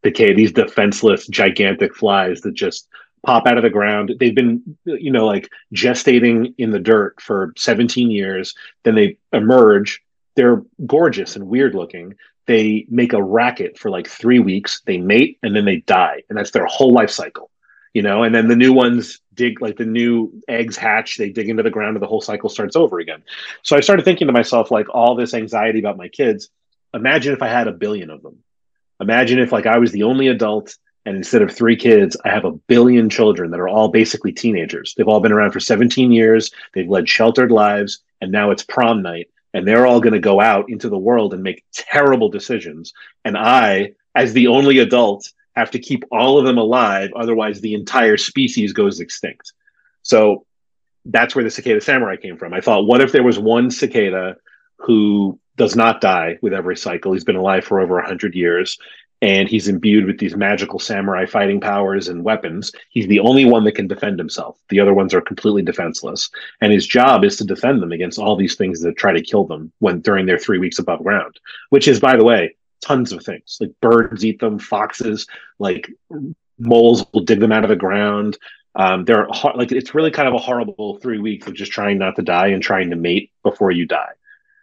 decay 0.03 0.33
these 0.33 0.51
defenseless 0.51 1.27
gigantic 1.27 1.95
flies 1.95 2.41
that 2.41 2.53
just 2.53 2.87
pop 3.25 3.47
out 3.47 3.57
of 3.57 3.63
the 3.63 3.69
ground 3.69 4.13
they've 4.19 4.35
been 4.35 4.77
you 4.85 5.11
know 5.11 5.25
like 5.25 5.49
gestating 5.73 6.53
in 6.57 6.71
the 6.71 6.79
dirt 6.79 7.19
for 7.21 7.53
17 7.57 8.11
years 8.11 8.55
then 8.83 8.95
they 8.95 9.17
emerge 9.33 10.01
they're 10.35 10.63
gorgeous 10.85 11.35
and 11.35 11.47
weird 11.47 11.75
looking 11.75 12.15
they 12.49 12.87
make 12.89 13.13
a 13.13 13.21
racket 13.21 13.77
for 13.77 13.91
like 13.91 14.07
three 14.07 14.39
weeks, 14.39 14.81
they 14.87 14.97
mate, 14.97 15.37
and 15.43 15.55
then 15.55 15.65
they 15.65 15.81
die. 15.81 16.23
And 16.27 16.35
that's 16.35 16.49
their 16.49 16.65
whole 16.65 16.91
life 16.91 17.11
cycle, 17.11 17.51
you 17.93 18.01
know? 18.01 18.23
And 18.23 18.33
then 18.33 18.47
the 18.47 18.55
new 18.55 18.73
ones 18.73 19.19
dig, 19.35 19.61
like 19.61 19.77
the 19.77 19.85
new 19.85 20.41
eggs 20.47 20.75
hatch, 20.75 21.17
they 21.17 21.29
dig 21.29 21.47
into 21.47 21.61
the 21.61 21.69
ground, 21.69 21.95
and 21.95 22.01
the 22.01 22.07
whole 22.07 22.21
cycle 22.21 22.49
starts 22.49 22.75
over 22.75 22.97
again. 22.97 23.21
So 23.61 23.77
I 23.77 23.81
started 23.81 24.03
thinking 24.03 24.25
to 24.25 24.33
myself, 24.33 24.71
like, 24.71 24.89
all 24.89 25.13
this 25.13 25.35
anxiety 25.35 25.77
about 25.77 25.95
my 25.95 26.07
kids. 26.07 26.49
Imagine 26.91 27.33
if 27.33 27.43
I 27.43 27.49
had 27.49 27.67
a 27.67 27.71
billion 27.71 28.09
of 28.09 28.23
them. 28.23 28.39
Imagine 28.99 29.37
if, 29.37 29.51
like, 29.51 29.67
I 29.67 29.77
was 29.77 29.91
the 29.91 30.03
only 30.03 30.27
adult 30.27 30.75
and 31.09 31.17
instead 31.17 31.41
of 31.41 31.51
three 31.51 31.75
kids, 31.75 32.15
I 32.23 32.29
have 32.29 32.45
a 32.45 32.51
billion 32.51 33.09
children 33.09 33.49
that 33.49 33.59
are 33.59 33.67
all 33.67 33.87
basically 33.87 34.31
teenagers. 34.31 34.93
They've 34.95 35.07
all 35.07 35.19
been 35.19 35.31
around 35.31 35.53
for 35.53 35.59
17 35.59 36.11
years. 36.11 36.51
They've 36.75 36.87
led 36.87 37.09
sheltered 37.09 37.51
lives. 37.51 38.03
And 38.21 38.31
now 38.31 38.51
it's 38.51 38.61
prom 38.61 39.01
night 39.01 39.27
and 39.55 39.67
they're 39.67 39.87
all 39.87 40.01
going 40.01 40.13
to 40.13 40.19
go 40.19 40.39
out 40.39 40.69
into 40.69 40.87
the 40.87 40.99
world 40.99 41.33
and 41.33 41.41
make 41.41 41.65
terrible 41.71 42.29
decisions. 42.29 42.93
And 43.25 43.35
I, 43.35 43.93
as 44.13 44.33
the 44.33 44.45
only 44.45 44.77
adult, 44.77 45.33
have 45.55 45.71
to 45.71 45.79
keep 45.79 46.03
all 46.11 46.37
of 46.37 46.45
them 46.45 46.59
alive. 46.59 47.09
Otherwise, 47.15 47.59
the 47.59 47.73
entire 47.73 48.17
species 48.17 48.71
goes 48.71 48.99
extinct. 48.99 49.51
So 50.03 50.45
that's 51.05 51.33
where 51.33 51.43
the 51.43 51.49
cicada 51.49 51.81
samurai 51.81 52.17
came 52.17 52.37
from. 52.37 52.53
I 52.53 52.61
thought, 52.61 52.85
what 52.85 53.01
if 53.01 53.11
there 53.11 53.23
was 53.23 53.39
one 53.39 53.71
cicada 53.71 54.35
who 54.77 55.39
does 55.55 55.75
not 55.75 56.01
die 56.01 56.37
with 56.43 56.53
every 56.53 56.77
cycle? 56.77 57.13
He's 57.13 57.23
been 57.23 57.35
alive 57.35 57.63
for 57.63 57.79
over 57.79 57.95
100 57.95 58.35
years 58.35 58.77
and 59.21 59.49
he's 59.49 59.67
imbued 59.67 60.05
with 60.05 60.17
these 60.17 60.35
magical 60.35 60.79
samurai 60.79 61.25
fighting 61.25 61.59
powers 61.59 62.07
and 62.07 62.23
weapons. 62.23 62.71
He's 62.89 63.07
the 63.07 63.19
only 63.19 63.45
one 63.45 63.65
that 63.65 63.75
can 63.75 63.87
defend 63.87 64.17
himself. 64.17 64.57
The 64.69 64.79
other 64.79 64.93
ones 64.93 65.13
are 65.13 65.21
completely 65.21 65.61
defenseless, 65.61 66.29
and 66.61 66.71
his 66.71 66.87
job 66.87 67.23
is 67.23 67.35
to 67.37 67.45
defend 67.45 67.81
them 67.81 67.91
against 67.91 68.19
all 68.19 68.35
these 68.35 68.55
things 68.55 68.81
that 68.81 68.95
try 68.97 69.11
to 69.11 69.21
kill 69.21 69.45
them 69.45 69.71
when 69.79 69.99
during 69.99 70.25
their 70.25 70.39
three 70.39 70.57
weeks 70.57 70.79
above 70.79 71.03
ground. 71.03 71.39
Which 71.69 71.87
is, 71.87 71.99
by 71.99 72.15
the 72.15 72.23
way, 72.23 72.55
tons 72.81 73.11
of 73.11 73.23
things 73.23 73.57
like 73.59 73.71
birds 73.81 74.23
eat 74.23 74.39
them, 74.39 74.57
foxes, 74.57 75.27
like 75.57 75.91
moles 76.57 77.05
will 77.13 77.21
dig 77.21 77.39
them 77.39 77.51
out 77.51 77.63
of 77.63 77.69
the 77.69 77.75
ground. 77.75 78.37
Um, 78.75 79.03
they're 79.03 79.27
like 79.55 79.71
it's 79.71 79.95
really 79.95 80.11
kind 80.11 80.27
of 80.27 80.33
a 80.33 80.39
horrible 80.39 80.97
three 80.99 81.19
weeks 81.19 81.47
of 81.47 81.55
just 81.55 81.71
trying 81.71 81.97
not 81.97 82.15
to 82.15 82.21
die 82.21 82.47
and 82.47 82.63
trying 82.63 82.91
to 82.91 82.95
mate 82.95 83.31
before 83.43 83.71
you 83.71 83.85
die. 83.85 84.11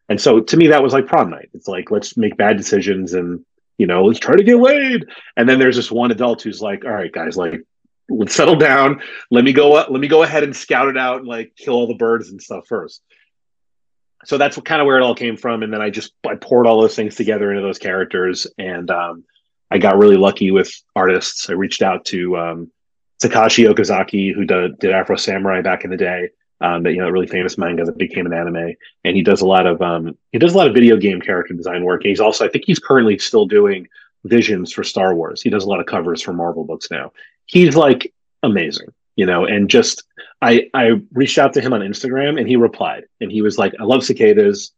And 0.09 0.21
so 0.21 0.41
to 0.41 0.57
me, 0.57 0.69
that 0.69 0.83
was 0.83 0.93
like 0.93 1.07
prom 1.07 1.31
night. 1.31 1.51
It's 1.53 1.69
like 1.69 1.91
let's 1.91 2.17
make 2.17 2.37
bad 2.37 2.57
decisions 2.57 3.13
and 3.13 3.45
you 3.79 3.87
know 3.87 4.05
let's 4.05 4.19
try 4.19 4.37
to 4.37 4.45
get 4.45 4.59
laid. 4.59 5.07
And 5.37 5.49
then 5.49 5.59
there's 5.59 5.77
this 5.77 5.91
one 5.91 6.11
adult 6.11 6.43
who's 6.43 6.61
like, 6.61 6.85
all 6.85 6.93
right, 6.93 7.13
guys, 7.13 7.37
like 7.37 7.63
let's 8.09 8.35
settle 8.35 8.57
down. 8.57 9.03
Let 9.31 9.45
me 9.45 9.53
go. 9.53 9.73
Let 9.73 9.91
me 9.91 10.09
go 10.09 10.23
ahead 10.23 10.43
and 10.43 10.55
scout 10.55 10.89
it 10.89 10.97
out 10.97 11.19
and 11.19 11.27
like 11.27 11.55
kill 11.57 11.75
all 11.75 11.87
the 11.87 11.95
birds 11.95 12.31
and 12.31 12.41
stuff 12.41 12.67
first. 12.67 13.03
So 14.25 14.39
that's 14.39 14.59
kind 14.61 14.81
of 14.81 14.87
where 14.87 14.99
it 14.99 15.03
all 15.03 15.15
came 15.15 15.37
from. 15.37 15.63
And 15.63 15.73
then 15.73 15.81
I 15.81 15.91
just 15.91 16.13
I 16.27 16.35
poured 16.35 16.67
all 16.67 16.81
those 16.81 16.97
things 16.97 17.15
together 17.15 17.51
into 17.51 17.63
those 17.63 17.79
characters, 17.79 18.47
and 18.59 18.91
um, 18.91 19.25
I 19.71 19.79
got 19.79 19.99
really 19.99 20.17
lucky 20.17 20.51
with 20.51 20.73
artists. 20.95 21.49
I 21.51 21.53
reached 21.53 21.83
out 21.83 22.05
to 22.07 22.37
um, 22.37 22.73
Takashi 23.23 23.73
Okazaki, 23.73 24.35
who 24.35 24.45
did, 24.45 24.79
did 24.79 24.93
Afro 24.93 25.17
Samurai 25.17 25.63
back 25.63 25.85
in 25.85 25.91
the 25.91 25.97
day. 25.97 26.31
Um, 26.63 26.85
that 26.85 26.93
you 26.93 27.01
know, 27.01 27.11
really 27.11 27.27
famous 27.27 27.59
manga 27.59 27.85
that 27.85 27.99
became 27.99 28.25
an 28.25 28.33
anime, 28.33 28.75
and 29.05 29.15
he 29.15 29.23
does 29.23 29.43
a 29.43 29.47
lot 29.47 29.67
of 29.67 29.83
um, 29.83 30.17
he 30.33 30.39
does 30.39 30.55
a 30.55 30.57
lot 30.57 30.67
of 30.67 30.73
video 30.73 30.97
game 30.97 31.21
character 31.21 31.53
design 31.53 31.85
work. 31.85 32.03
And 32.03 32.09
he's 32.09 32.21
also, 32.21 32.47
I 32.47 32.49
think, 32.49 32.65
he's 32.67 32.79
currently 32.79 33.19
still 33.19 33.45
doing 33.45 33.89
visions 34.25 34.73
for 34.73 34.83
Star 34.83 35.15
Wars. 35.15 35.43
He 35.43 35.51
does 35.51 35.65
a 35.65 35.69
lot 35.69 35.81
of 35.81 35.87
covers 35.87 36.23
for 36.23 36.33
Marvel 36.33 36.65
books 36.65 36.91
now. 36.91 37.13
He's 37.45 37.77
like 37.77 38.13
amazing, 38.43 38.89
you 39.17 39.27
know. 39.27 39.45
And 39.45 39.69
just 39.69 40.05
I 40.41 40.71
I 40.73 41.01
reached 41.13 41.39
out 41.39 41.53
to 41.55 41.61
him 41.61 41.73
on 41.73 41.81
Instagram, 41.81 42.39
and 42.39 42.49
he 42.49 42.57
replied, 42.57 43.05
and 43.21 43.31
he 43.31 43.43
was 43.43 43.59
like, 43.59 43.75
"I 43.79 43.85
love 43.85 44.03
cicadas, 44.05 44.73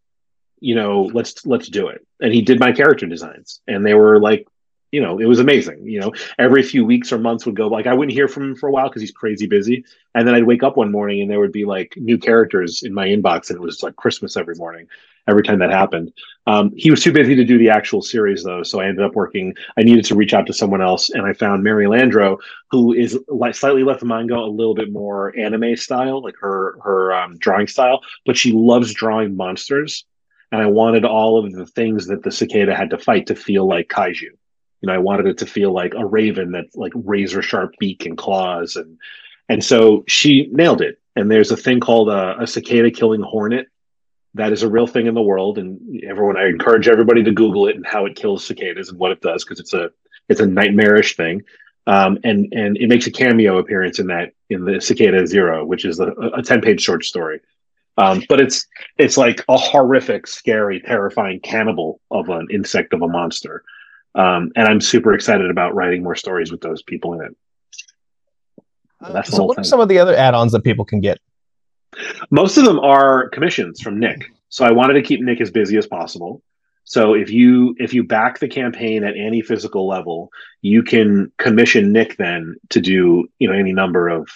you 0.61 0.75
know, 0.75 1.03
let's 1.15 1.47
let's 1.47 1.69
do 1.69 1.89
it." 1.89 2.05
And 2.21 2.35
he 2.35 2.43
did 2.43 2.59
my 2.59 2.73
character 2.73 3.07
designs, 3.07 3.61
and 3.67 3.87
they 3.87 3.95
were 3.95 4.21
like 4.21 4.47
you 4.93 5.03
know, 5.03 5.19
it 5.19 5.27
was 5.27 5.39
amazing. 5.39 5.85
You 5.87 6.01
know, 6.01 6.13
every 6.39 6.63
few 6.63 6.85
weeks 6.85 7.13
or 7.13 7.19
months 7.19 7.45
would 7.47 7.57
go 7.57 7.69
like 7.69 7.87
I 7.87 7.95
wouldn't 7.95 8.15
hear 8.15 8.29
from 8.29 8.45
him 8.45 8.57
for 8.57 8.69
a 8.69 8.73
while 8.73 8.89
because 8.89 9.03
he's 9.03 9.11
crazy 9.11 9.47
busy, 9.47 9.85
and 10.15 10.27
then 10.27 10.35
I'd 10.35 10.45
wake 10.45 10.63
up 10.63 10.77
one 10.77 10.91
morning 10.91 11.21
and 11.21 11.31
there 11.31 11.41
would 11.41 11.53
be 11.53 11.65
like 11.65 11.95
new 11.97 12.19
characters 12.19 12.83
in 12.83 12.95
my 12.95 13.07
inbox, 13.07 13.51
and 13.51 13.57
it 13.57 13.63
was 13.63 13.83
like 13.83 13.97
Christmas 13.97 14.37
every 14.37 14.55
morning. 14.55 14.87
Every 15.29 15.43
time 15.43 15.59
that 15.59 15.71
happened, 15.71 16.15
um, 16.47 16.73
he 16.75 16.91
was 16.91 17.03
too 17.03 17.13
busy 17.13 17.35
to 17.35 17.45
do 17.45 17.59
the 17.59 17.69
actual 17.69 18.01
series 18.01 18.45
though, 18.45 18.63
so 18.63 18.81
I 18.81 18.87
ended 18.87 19.05
up 19.05 19.15
working. 19.15 19.55
I 19.77 19.83
needed 19.83 20.07
to 20.07 20.15
reach 20.15 20.33
out 20.33 20.47
to 20.47 20.55
someone 20.55 20.81
else, 20.81 21.11
and 21.11 21.27
I 21.27 21.35
found 21.35 21.63
Mary 21.63 21.85
Landro, 21.85 22.39
who 22.71 22.95
is 22.95 23.19
like 23.29 23.55
slightly 23.55 23.85
left 23.85 24.01
the 24.01 24.07
manga 24.07 24.37
a 24.37 24.49
little 24.49 24.75
bit 24.75 24.91
more 24.91 25.39
anime 25.39 25.77
style, 25.77 26.23
like 26.23 26.37
her 26.41 26.79
her 26.83 27.13
um, 27.13 27.37
drawing 27.37 27.67
style, 27.67 28.01
but 28.25 28.39
she 28.39 28.53
loves 28.53 28.95
drawing 28.95 29.37
monsters, 29.37 30.07
and 30.51 30.63
I 30.63 30.67
wanted 30.67 31.05
all 31.05 31.45
of 31.45 31.53
the 31.53 31.67
things 31.67 32.07
that 32.07 32.23
the 32.23 32.33
cicada 32.33 32.75
had 32.75 32.89
to 32.89 32.99
fight 32.99 33.27
to 33.27 33.35
feel 33.35 33.69
like 33.69 33.89
kaiju 33.89 34.31
you 34.81 34.87
know, 34.87 34.95
I 34.95 34.99
wanted 34.99 35.27
it 35.27 35.39
to 35.39 35.47
feel 35.47 35.73
like 35.73 35.95
a 35.95 36.07
raven 36.07 36.53
that's 36.53 36.77
like 36.77 36.93
razor 36.95 37.43
sharp 37.43 37.75
beak 37.79 38.07
and 38.07 38.17
claws, 38.17 38.77
and 38.77 38.99
and 39.49 39.65
so 39.65 40.05
she 40.07 40.49
nailed 40.53 40.81
it. 40.81 41.01
And 41.17 41.31
there's 41.31 41.51
a 41.51 41.57
thing 41.57 41.81
called 41.81 42.09
a, 42.09 42.41
a 42.41 42.47
cicada 42.47 42.91
killing 42.91 43.23
hornet 43.23 43.67
that 44.35 44.53
is 44.53 44.63
a 44.63 44.69
real 44.69 44.87
thing 44.87 45.07
in 45.07 45.15
the 45.15 45.23
world, 45.23 45.59
and 45.59 46.03
everyone. 46.05 46.37
I 46.37 46.47
encourage 46.47 46.89
everybody 46.89 47.23
to 47.25 47.33
Google 47.33 47.67
it 47.67 47.77
and 47.77 47.87
how 47.87 48.07
it 48.07 48.15
kills 48.15 48.45
cicadas 48.45 48.89
and 48.89 48.99
what 48.99 49.13
it 49.13 49.21
does 49.21 49.45
because 49.45 49.61
it's 49.61 49.75
a 49.75 49.91
it's 50.29 50.41
a 50.41 50.47
nightmarish 50.47 51.17
thing. 51.17 51.43
Um, 51.87 52.19
and 52.23 52.53
and 52.53 52.77
it 52.77 52.89
makes 52.89 53.07
a 53.07 53.11
cameo 53.11 53.59
appearance 53.59 53.99
in 53.99 54.09
that 54.09 54.33
in 54.51 54.65
the 54.65 54.81
Cicada 54.81 55.27
Zero, 55.27 55.65
which 55.65 55.85
is 55.85 55.99
a, 56.01 56.09
a 56.35 56.43
ten 56.43 56.61
page 56.61 56.81
short 56.81 57.05
story. 57.05 57.41
Um, 57.97 58.23
but 58.29 58.41
it's 58.41 58.67
it's 58.97 59.17
like 59.17 59.45
a 59.49 59.57
horrific, 59.57 60.27
scary, 60.27 60.81
terrifying 60.81 61.41
cannibal 61.41 62.01
of 62.11 62.29
an 62.29 62.47
insect 62.51 62.93
of 62.93 63.03
a 63.03 63.09
monster. 63.09 63.65
Um, 64.19 64.51
and 64.57 64.67
I'm 64.67 64.81
super 64.81 65.15
excited 65.15 65.49
about 65.49 65.77
writing 65.77 66.03
more 66.03 66.17
stories 66.17 66.51
with 66.51 66.61
those 66.61 66.83
people 66.83 67.15
in 67.15 67.27
it. 67.27 67.37
So 69.07 69.13
that's 69.13 69.33
uh, 69.33 69.37
so 69.37 69.45
what 69.45 69.57
thing. 69.57 69.61
are 69.63 69.65
some 69.65 69.81
of 69.81 69.89
the 69.89 70.01
other 70.01 70.17
add-ons 70.17 70.51
that 70.53 70.65
people 70.65 70.85
can 70.85 71.01
get? 71.01 71.19
Most 72.31 72.59
of 72.59 72.65
them 72.65 72.81
are 72.81 73.29
commissions 73.29 73.81
from 73.81 74.01
Nick. 74.01 74.25
So 74.49 74.65
I 74.65 74.73
wanted 74.73 74.95
to 74.95 75.03
keep 75.03 75.21
Nick 75.21 75.41
as 75.41 75.53
busy 75.53 75.77
as 75.77 75.87
possible. 75.87 76.43
So 76.83 77.15
if 77.15 77.31
you 77.31 77.77
if 77.79 77.95
you 77.95 78.03
back 78.03 78.41
the 78.41 78.49
campaign 78.49 79.05
at 79.05 79.15
any 79.17 79.41
physical 79.41 79.87
level, 79.87 80.31
you 80.63 80.83
can 80.83 81.31
commission 81.39 81.93
Nick 81.93 82.17
then 82.17 82.57
to 82.71 82.81
do 82.81 83.29
you 83.39 83.49
know 83.49 83.55
any 83.55 83.73
number 83.73 84.09
of 84.09 84.29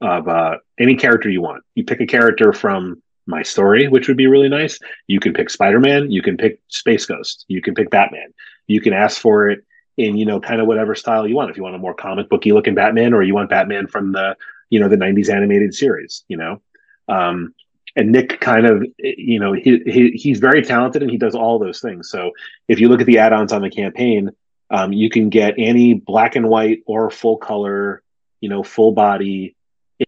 of 0.00 0.26
uh, 0.26 0.56
any 0.80 0.96
character 0.96 1.28
you 1.28 1.42
want. 1.42 1.62
You 1.76 1.84
pick 1.84 2.00
a 2.00 2.06
character 2.06 2.52
from 2.52 3.02
my 3.28 3.42
story, 3.42 3.86
which 3.86 4.08
would 4.08 4.16
be 4.16 4.26
really 4.26 4.48
nice. 4.48 4.78
You 5.06 5.20
can 5.20 5.32
pick 5.32 5.50
Spider 5.50 5.78
Man. 5.78 6.10
You 6.10 6.22
can 6.22 6.36
pick 6.36 6.60
Space 6.68 7.06
Ghost. 7.06 7.44
You 7.48 7.62
can 7.62 7.74
pick 7.74 7.90
Batman 7.90 8.32
you 8.68 8.80
can 8.80 8.92
ask 8.92 9.20
for 9.20 9.50
it 9.50 9.64
in 9.96 10.16
you 10.16 10.24
know 10.24 10.38
kind 10.38 10.60
of 10.60 10.68
whatever 10.68 10.94
style 10.94 11.26
you 11.26 11.34
want 11.34 11.50
if 11.50 11.56
you 11.56 11.62
want 11.64 11.74
a 11.74 11.78
more 11.78 11.94
comic 11.94 12.28
booky 12.28 12.52
looking 12.52 12.74
batman 12.74 13.12
or 13.12 13.22
you 13.22 13.34
want 13.34 13.50
batman 13.50 13.88
from 13.88 14.12
the 14.12 14.36
you 14.70 14.78
know 14.78 14.88
the 14.88 14.96
90s 14.96 15.28
animated 15.28 15.74
series 15.74 16.24
you 16.28 16.36
know 16.36 16.60
um 17.08 17.52
and 17.96 18.12
nick 18.12 18.40
kind 18.40 18.64
of 18.66 18.84
you 18.98 19.40
know 19.40 19.52
he, 19.52 19.82
he 19.86 20.10
he's 20.10 20.38
very 20.38 20.62
talented 20.62 21.02
and 21.02 21.10
he 21.10 21.18
does 21.18 21.34
all 21.34 21.58
those 21.58 21.80
things 21.80 22.08
so 22.08 22.30
if 22.68 22.78
you 22.78 22.88
look 22.88 23.00
at 23.00 23.06
the 23.06 23.18
add-ons 23.18 23.52
on 23.52 23.62
the 23.62 23.70
campaign 23.70 24.30
um, 24.70 24.92
you 24.92 25.08
can 25.08 25.30
get 25.30 25.54
any 25.56 25.94
black 25.94 26.36
and 26.36 26.46
white 26.46 26.82
or 26.86 27.10
full 27.10 27.38
color 27.38 28.02
you 28.40 28.48
know 28.48 28.62
full 28.62 28.92
body 28.92 29.56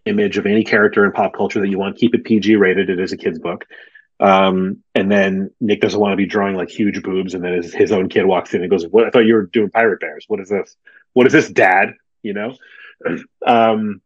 image 0.05 0.37
of 0.37 0.45
any 0.45 0.63
character 0.63 1.05
in 1.05 1.11
pop 1.11 1.33
culture 1.33 1.59
that 1.59 1.69
you 1.69 1.77
want 1.77 1.97
keep 1.97 2.15
it 2.15 2.23
pg 2.23 2.55
rated 2.55 2.89
it 2.89 2.99
is 2.99 3.11
a 3.11 3.17
kid's 3.17 3.39
book 3.39 3.65
um, 4.21 4.83
and 4.93 5.11
then 5.11 5.49
Nick 5.59 5.81
doesn't 5.81 5.99
want 5.99 6.13
to 6.13 6.17
be 6.17 6.27
drawing 6.27 6.55
like 6.55 6.69
huge 6.69 7.01
boobs, 7.01 7.33
and 7.33 7.43
then 7.43 7.53
his, 7.53 7.73
his 7.73 7.91
own 7.91 8.07
kid 8.07 8.25
walks 8.25 8.53
in 8.53 8.61
and 8.61 8.69
goes, 8.69 8.85
"What? 8.85 9.05
I 9.05 9.09
thought 9.09 9.25
you 9.25 9.33
were 9.33 9.47
doing 9.47 9.71
pirate 9.71 9.99
bears. 9.99 10.25
What 10.27 10.39
is 10.39 10.47
this? 10.47 10.75
What 11.13 11.25
is 11.25 11.33
this, 11.33 11.49
Dad?" 11.49 11.95
You 12.21 12.33
know. 12.33 12.55
Um, 13.45 14.01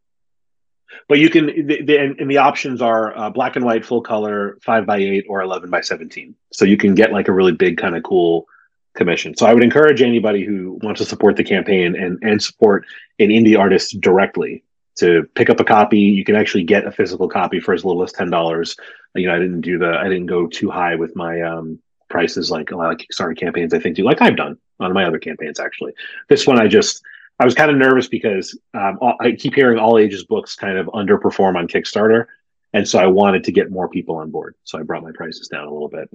but 1.09 1.19
you 1.19 1.29
can, 1.29 1.47
the, 1.67 1.81
the, 1.81 1.97
and, 1.97 2.31
the 2.31 2.37
options 2.37 2.81
are 2.81 3.15
uh, 3.17 3.29
black 3.29 3.57
and 3.57 3.65
white, 3.65 3.85
full 3.85 4.01
color, 4.01 4.57
five 4.61 4.85
by 4.85 4.97
eight, 4.97 5.25
or 5.27 5.41
eleven 5.41 5.69
by 5.69 5.81
seventeen. 5.81 6.35
So 6.53 6.63
you 6.63 6.77
can 6.77 6.95
get 6.95 7.11
like 7.11 7.27
a 7.27 7.33
really 7.33 7.51
big 7.51 7.77
kind 7.77 7.97
of 7.97 8.03
cool 8.03 8.47
commission. 8.93 9.35
So 9.35 9.45
I 9.45 9.53
would 9.53 9.61
encourage 9.61 10.01
anybody 10.01 10.45
who 10.45 10.79
wants 10.81 10.99
to 11.01 11.05
support 11.05 11.35
the 11.35 11.43
campaign 11.43 11.97
and 11.97 12.17
and 12.21 12.41
support 12.41 12.85
an 13.19 13.27
indie 13.27 13.59
artist 13.59 13.99
directly 13.99 14.63
to 14.95 15.29
pick 15.35 15.49
up 15.49 15.59
a 15.59 15.65
copy. 15.65 15.99
You 15.99 16.23
can 16.23 16.35
actually 16.35 16.63
get 16.63 16.87
a 16.87 16.91
physical 16.91 17.27
copy 17.27 17.59
for 17.59 17.73
as 17.73 17.83
little 17.83 18.03
as 18.03 18.11
ten 18.11 18.29
dollars 18.29 18.75
you 19.15 19.27
know, 19.27 19.35
I 19.35 19.39
didn't 19.39 19.61
do 19.61 19.77
the, 19.77 19.97
I 19.97 20.03
didn't 20.03 20.25
go 20.25 20.47
too 20.47 20.69
high 20.69 20.95
with 20.95 21.15
my 21.15 21.41
um, 21.41 21.79
prices 22.09 22.51
like 22.51 22.71
a 22.71 22.75
lot 22.75 22.91
of 22.91 22.97
Kickstarter 22.97 23.37
campaigns. 23.37 23.73
I 23.73 23.79
think 23.79 23.95
do 23.95 24.03
like 24.03 24.21
I've 24.21 24.35
done 24.35 24.57
on 24.79 24.93
my 24.93 25.05
other 25.05 25.19
campaigns. 25.19 25.59
Actually, 25.59 25.93
this 26.27 26.45
one 26.45 26.59
I 26.59 26.67
just 26.67 27.01
I 27.39 27.45
was 27.45 27.55
kind 27.55 27.71
of 27.71 27.77
nervous 27.77 28.07
because 28.07 28.57
um, 28.73 28.99
I 29.19 29.31
keep 29.33 29.55
hearing 29.55 29.79
all 29.79 29.97
ages 29.97 30.23
books 30.23 30.55
kind 30.55 30.77
of 30.77 30.87
underperform 30.87 31.57
on 31.57 31.67
Kickstarter, 31.67 32.25
and 32.73 32.87
so 32.87 32.99
I 32.99 33.07
wanted 33.07 33.45
to 33.45 33.51
get 33.51 33.71
more 33.71 33.89
people 33.89 34.17
on 34.17 34.31
board. 34.31 34.55
So 34.63 34.77
I 34.77 34.83
brought 34.83 35.03
my 35.03 35.11
prices 35.13 35.47
down 35.47 35.67
a 35.67 35.71
little 35.71 35.89
bit. 35.89 36.09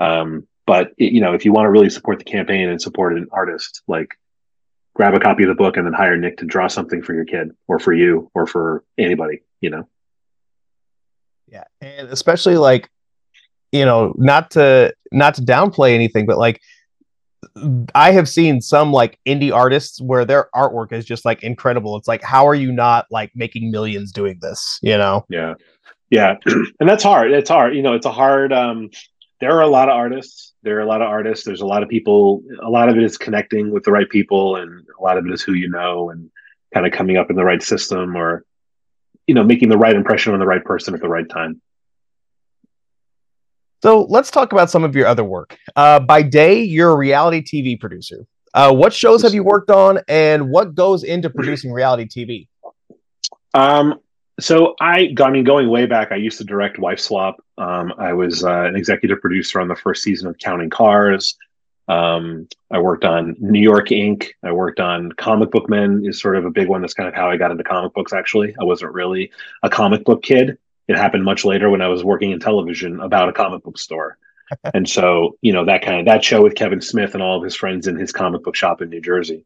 Um, 0.00 0.46
but 0.66 0.92
it, 0.98 1.12
you 1.12 1.20
know, 1.20 1.34
if 1.34 1.44
you 1.44 1.52
want 1.52 1.66
to 1.66 1.70
really 1.70 1.90
support 1.90 2.18
the 2.18 2.24
campaign 2.24 2.68
and 2.68 2.80
support 2.80 3.16
an 3.16 3.28
artist, 3.32 3.82
like 3.88 4.18
grab 4.94 5.14
a 5.14 5.20
copy 5.20 5.44
of 5.44 5.48
the 5.48 5.54
book 5.54 5.76
and 5.76 5.86
then 5.86 5.92
hire 5.92 6.16
Nick 6.16 6.38
to 6.38 6.44
draw 6.44 6.68
something 6.68 7.02
for 7.02 7.14
your 7.14 7.24
kid 7.24 7.50
or 7.68 7.78
for 7.78 7.92
you 7.92 8.30
or 8.34 8.46
for 8.46 8.84
anybody. 8.98 9.42
You 9.60 9.70
know. 9.70 9.88
Yeah, 11.48 11.64
and 11.80 12.08
especially 12.08 12.56
like, 12.56 12.90
you 13.72 13.84
know, 13.84 14.14
not 14.16 14.52
to 14.52 14.94
not 15.10 15.34
to 15.34 15.42
downplay 15.42 15.94
anything, 15.94 16.26
but 16.26 16.38
like 16.38 16.60
I 17.94 18.12
have 18.12 18.28
seen 18.28 18.60
some 18.60 18.92
like 18.92 19.18
indie 19.26 19.52
artists 19.52 20.00
where 20.00 20.24
their 20.24 20.48
artwork 20.54 20.92
is 20.92 21.04
just 21.04 21.24
like 21.24 21.42
incredible. 21.42 21.96
It's 21.96 22.08
like, 22.08 22.22
how 22.22 22.46
are 22.46 22.54
you 22.54 22.72
not 22.72 23.06
like 23.10 23.32
making 23.34 23.70
millions 23.70 24.12
doing 24.12 24.38
this? 24.40 24.78
You 24.82 24.96
know? 24.96 25.24
Yeah. 25.28 25.54
Yeah. 26.10 26.36
and 26.46 26.88
that's 26.88 27.02
hard. 27.02 27.32
It's 27.32 27.50
hard. 27.50 27.74
You 27.74 27.82
know, 27.82 27.94
it's 27.94 28.06
a 28.06 28.12
hard 28.12 28.52
um 28.52 28.90
there 29.40 29.52
are 29.56 29.62
a 29.62 29.68
lot 29.68 29.88
of 29.88 29.96
artists. 29.96 30.51
There 30.62 30.76
are 30.76 30.80
a 30.80 30.86
lot 30.86 31.02
of 31.02 31.08
artists. 31.08 31.44
There's 31.44 31.60
a 31.60 31.66
lot 31.66 31.82
of 31.82 31.88
people. 31.88 32.42
A 32.62 32.70
lot 32.70 32.88
of 32.88 32.96
it 32.96 33.02
is 33.02 33.18
connecting 33.18 33.70
with 33.70 33.82
the 33.84 33.90
right 33.90 34.08
people, 34.08 34.56
and 34.56 34.86
a 34.98 35.02
lot 35.02 35.18
of 35.18 35.26
it 35.26 35.32
is 35.32 35.42
who 35.42 35.54
you 35.54 35.68
know 35.68 36.10
and 36.10 36.30
kind 36.72 36.86
of 36.86 36.92
coming 36.92 37.16
up 37.16 37.30
in 37.30 37.36
the 37.36 37.44
right 37.44 37.62
system 37.62 38.16
or 38.16 38.44
you 39.26 39.34
know 39.34 39.44
making 39.44 39.68
the 39.68 39.78
right 39.78 39.94
impression 39.94 40.32
on 40.32 40.40
the 40.40 40.46
right 40.46 40.64
person 40.64 40.94
at 40.94 41.00
the 41.00 41.08
right 41.08 41.28
time 41.28 41.60
so 43.82 44.04
let's 44.08 44.30
talk 44.30 44.52
about 44.52 44.70
some 44.70 44.84
of 44.84 44.96
your 44.96 45.06
other 45.06 45.24
work 45.24 45.56
uh, 45.76 46.00
by 46.00 46.22
day 46.22 46.62
you're 46.62 46.90
a 46.90 46.96
reality 46.96 47.42
tv 47.42 47.78
producer 47.78 48.26
uh, 48.54 48.72
what 48.72 48.92
shows 48.92 49.22
have 49.22 49.34
you 49.34 49.42
worked 49.42 49.70
on 49.70 49.98
and 50.08 50.48
what 50.48 50.74
goes 50.74 51.04
into 51.04 51.30
producing 51.30 51.72
reality 51.72 52.06
tv 52.06 52.48
um, 53.54 54.00
so 54.42 54.74
I, 54.80 55.14
I 55.20 55.30
mean, 55.30 55.44
going 55.44 55.68
way 55.68 55.86
back, 55.86 56.12
I 56.12 56.16
used 56.16 56.38
to 56.38 56.44
direct 56.44 56.78
Wife 56.78 57.00
Swap. 57.00 57.42
Um, 57.58 57.92
I 57.98 58.12
was 58.12 58.44
uh, 58.44 58.62
an 58.62 58.76
executive 58.76 59.20
producer 59.20 59.60
on 59.60 59.68
the 59.68 59.76
first 59.76 60.02
season 60.02 60.28
of 60.28 60.38
Counting 60.38 60.70
Cars. 60.70 61.36
Um, 61.88 62.48
I 62.70 62.78
worked 62.78 63.04
on 63.04 63.36
NY 63.40 63.82
Ink. 63.90 64.34
I 64.42 64.52
worked 64.52 64.80
on 64.80 65.12
Comic 65.12 65.50
Book 65.50 65.68
Men 65.68 66.04
is 66.06 66.20
sort 66.20 66.36
of 66.36 66.44
a 66.44 66.50
big 66.50 66.68
one. 66.68 66.80
That's 66.80 66.94
kind 66.94 67.08
of 67.08 67.14
how 67.14 67.30
I 67.30 67.36
got 67.36 67.50
into 67.50 67.64
comic 67.64 67.92
books. 67.92 68.12
Actually, 68.12 68.54
I 68.60 68.64
wasn't 68.64 68.92
really 68.92 69.30
a 69.62 69.68
comic 69.68 70.04
book 70.04 70.22
kid. 70.22 70.58
It 70.88 70.96
happened 70.96 71.24
much 71.24 71.44
later 71.44 71.70
when 71.70 71.82
I 71.82 71.88
was 71.88 72.04
working 72.04 72.30
in 72.30 72.40
television 72.40 73.00
about 73.00 73.28
a 73.28 73.32
comic 73.32 73.62
book 73.62 73.78
store. 73.78 74.18
and 74.74 74.88
so, 74.88 75.38
you 75.42 75.52
know, 75.52 75.64
that 75.64 75.82
kind 75.82 76.00
of 76.00 76.06
that 76.06 76.24
show 76.24 76.42
with 76.42 76.54
Kevin 76.54 76.80
Smith 76.80 77.14
and 77.14 77.22
all 77.22 77.36
of 77.36 77.44
his 77.44 77.54
friends 77.54 77.86
in 77.86 77.96
his 77.96 78.12
comic 78.12 78.42
book 78.42 78.56
shop 78.56 78.82
in 78.82 78.90
New 78.90 79.00
Jersey. 79.00 79.44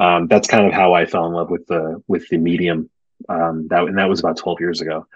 Um, 0.00 0.28
that's 0.28 0.48
kind 0.48 0.66
of 0.66 0.72
how 0.72 0.94
I 0.94 1.06
fell 1.06 1.26
in 1.26 1.32
love 1.32 1.50
with 1.50 1.66
the 1.66 2.02
with 2.06 2.28
the 2.28 2.38
medium. 2.38 2.90
Um, 3.28 3.68
that 3.68 3.84
and 3.84 3.98
that 3.98 4.08
was 4.08 4.20
about 4.20 4.36
twelve 4.36 4.60
years 4.60 4.80
ago. 4.80 5.06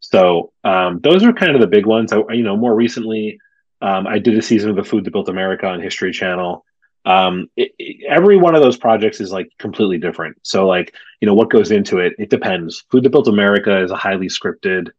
So 0.00 0.52
um, 0.62 1.00
those 1.00 1.24
are 1.24 1.32
kind 1.32 1.54
of 1.54 1.60
the 1.60 1.66
big 1.66 1.86
ones. 1.86 2.12
I, 2.12 2.18
you 2.30 2.42
know, 2.42 2.56
more 2.56 2.74
recently, 2.74 3.38
um, 3.80 4.06
I 4.06 4.18
did 4.18 4.36
a 4.36 4.42
season 4.42 4.70
of 4.70 4.76
the 4.76 4.84
Food 4.84 5.04
That 5.04 5.12
Built 5.12 5.28
America 5.28 5.66
on 5.66 5.80
History 5.80 6.12
Channel. 6.12 6.64
Um, 7.04 7.48
it, 7.56 7.72
it, 7.78 8.04
every 8.08 8.36
one 8.36 8.54
of 8.54 8.62
those 8.62 8.76
projects 8.76 9.20
is 9.20 9.32
like 9.32 9.48
completely 9.58 9.98
different. 9.98 10.38
So, 10.42 10.66
like, 10.66 10.94
you 11.20 11.26
know, 11.26 11.34
what 11.34 11.50
goes 11.50 11.70
into 11.70 11.98
it? 11.98 12.14
It 12.18 12.30
depends. 12.30 12.84
Food 12.90 13.04
That 13.04 13.10
Built 13.10 13.28
America 13.28 13.82
is 13.82 13.90
a 13.90 13.96
highly 13.96 14.28
scripted 14.28 14.90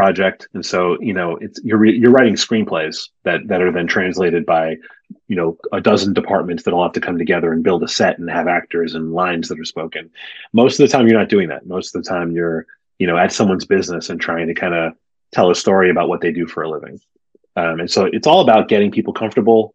project, 0.00 0.48
and 0.54 0.64
so 0.64 0.98
you 0.98 1.12
know, 1.12 1.36
it's 1.36 1.60
you're 1.62 1.84
you're 1.84 2.10
writing 2.10 2.34
screenplays 2.34 3.10
that 3.24 3.46
that 3.48 3.60
are 3.60 3.70
then 3.70 3.86
translated 3.86 4.46
by 4.46 4.76
you 5.28 5.36
know 5.36 5.58
a 5.72 5.80
dozen 5.90 6.14
departments 6.14 6.62
that 6.62 6.72
all 6.72 6.84
have 6.84 6.94
to 6.94 7.02
come 7.02 7.18
together 7.18 7.52
and 7.52 7.62
build 7.62 7.82
a 7.82 7.88
set 7.88 8.18
and 8.18 8.30
have 8.30 8.48
actors 8.48 8.94
and 8.94 9.12
lines 9.12 9.48
that 9.48 9.60
are 9.60 9.64
spoken. 9.76 10.10
Most 10.54 10.80
of 10.80 10.88
the 10.88 10.92
time, 10.92 11.06
you're 11.06 11.18
not 11.18 11.28
doing 11.28 11.48
that. 11.48 11.66
Most 11.66 11.94
of 11.94 12.02
the 12.02 12.08
time, 12.08 12.32
you're 12.32 12.64
you 12.98 13.06
know 13.06 13.18
at 13.18 13.30
someone's 13.30 13.66
business 13.66 14.08
and 14.08 14.18
trying 14.18 14.46
to 14.46 14.54
kind 14.54 14.74
of 14.74 14.94
tell 15.32 15.50
a 15.50 15.54
story 15.54 15.90
about 15.90 16.08
what 16.08 16.22
they 16.22 16.32
do 16.32 16.46
for 16.46 16.62
a 16.62 16.70
living. 16.70 16.98
Um, 17.56 17.80
and 17.80 17.90
so 17.90 18.06
it's 18.06 18.26
all 18.26 18.40
about 18.40 18.68
getting 18.68 18.90
people 18.90 19.12
comfortable 19.12 19.74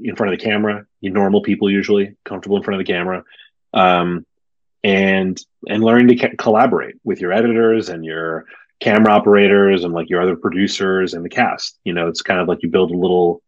in 0.00 0.14
front 0.14 0.32
of 0.32 0.38
the 0.38 0.44
camera, 0.44 0.86
you 1.00 1.10
normal 1.10 1.42
people 1.42 1.68
usually 1.68 2.14
comfortable 2.24 2.58
in 2.58 2.62
front 2.62 2.80
of 2.80 2.86
the 2.86 2.92
camera, 2.92 3.24
um, 3.74 4.24
and 4.84 5.44
and 5.68 5.82
learning 5.82 6.06
to 6.06 6.16
ca- 6.16 6.36
collaborate 6.38 6.94
with 7.02 7.20
your 7.20 7.32
editors 7.32 7.88
and 7.88 8.04
your 8.04 8.46
camera 8.80 9.12
operators 9.12 9.84
and 9.84 9.92
like 9.92 10.08
your 10.08 10.22
other 10.22 10.36
producers 10.36 11.14
and 11.14 11.24
the 11.24 11.28
cast. 11.28 11.78
You 11.84 11.92
know, 11.92 12.08
it's 12.08 12.22
kind 12.22 12.40
of 12.40 12.48
like 12.48 12.62
you 12.62 12.68
build 12.68 12.90
a 12.90 12.96
little 12.96 13.42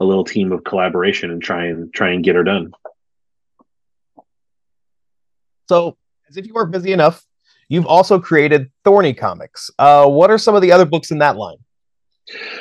a 0.00 0.04
little 0.04 0.24
team 0.24 0.52
of 0.52 0.64
collaboration 0.64 1.30
and 1.30 1.42
try 1.42 1.66
and 1.66 1.92
try 1.92 2.10
and 2.10 2.24
get 2.24 2.34
her 2.34 2.44
done. 2.44 2.72
So, 5.68 5.96
as 6.28 6.36
if 6.36 6.46
you 6.46 6.54
weren't 6.54 6.72
busy 6.72 6.92
enough, 6.92 7.24
you've 7.68 7.86
also 7.86 8.18
created 8.18 8.70
Thorny 8.84 9.14
Comics. 9.14 9.70
Uh, 9.78 10.06
what 10.06 10.30
are 10.30 10.38
some 10.38 10.54
of 10.54 10.62
the 10.62 10.72
other 10.72 10.84
books 10.84 11.10
in 11.10 11.18
that 11.18 11.36
line? 11.36 11.56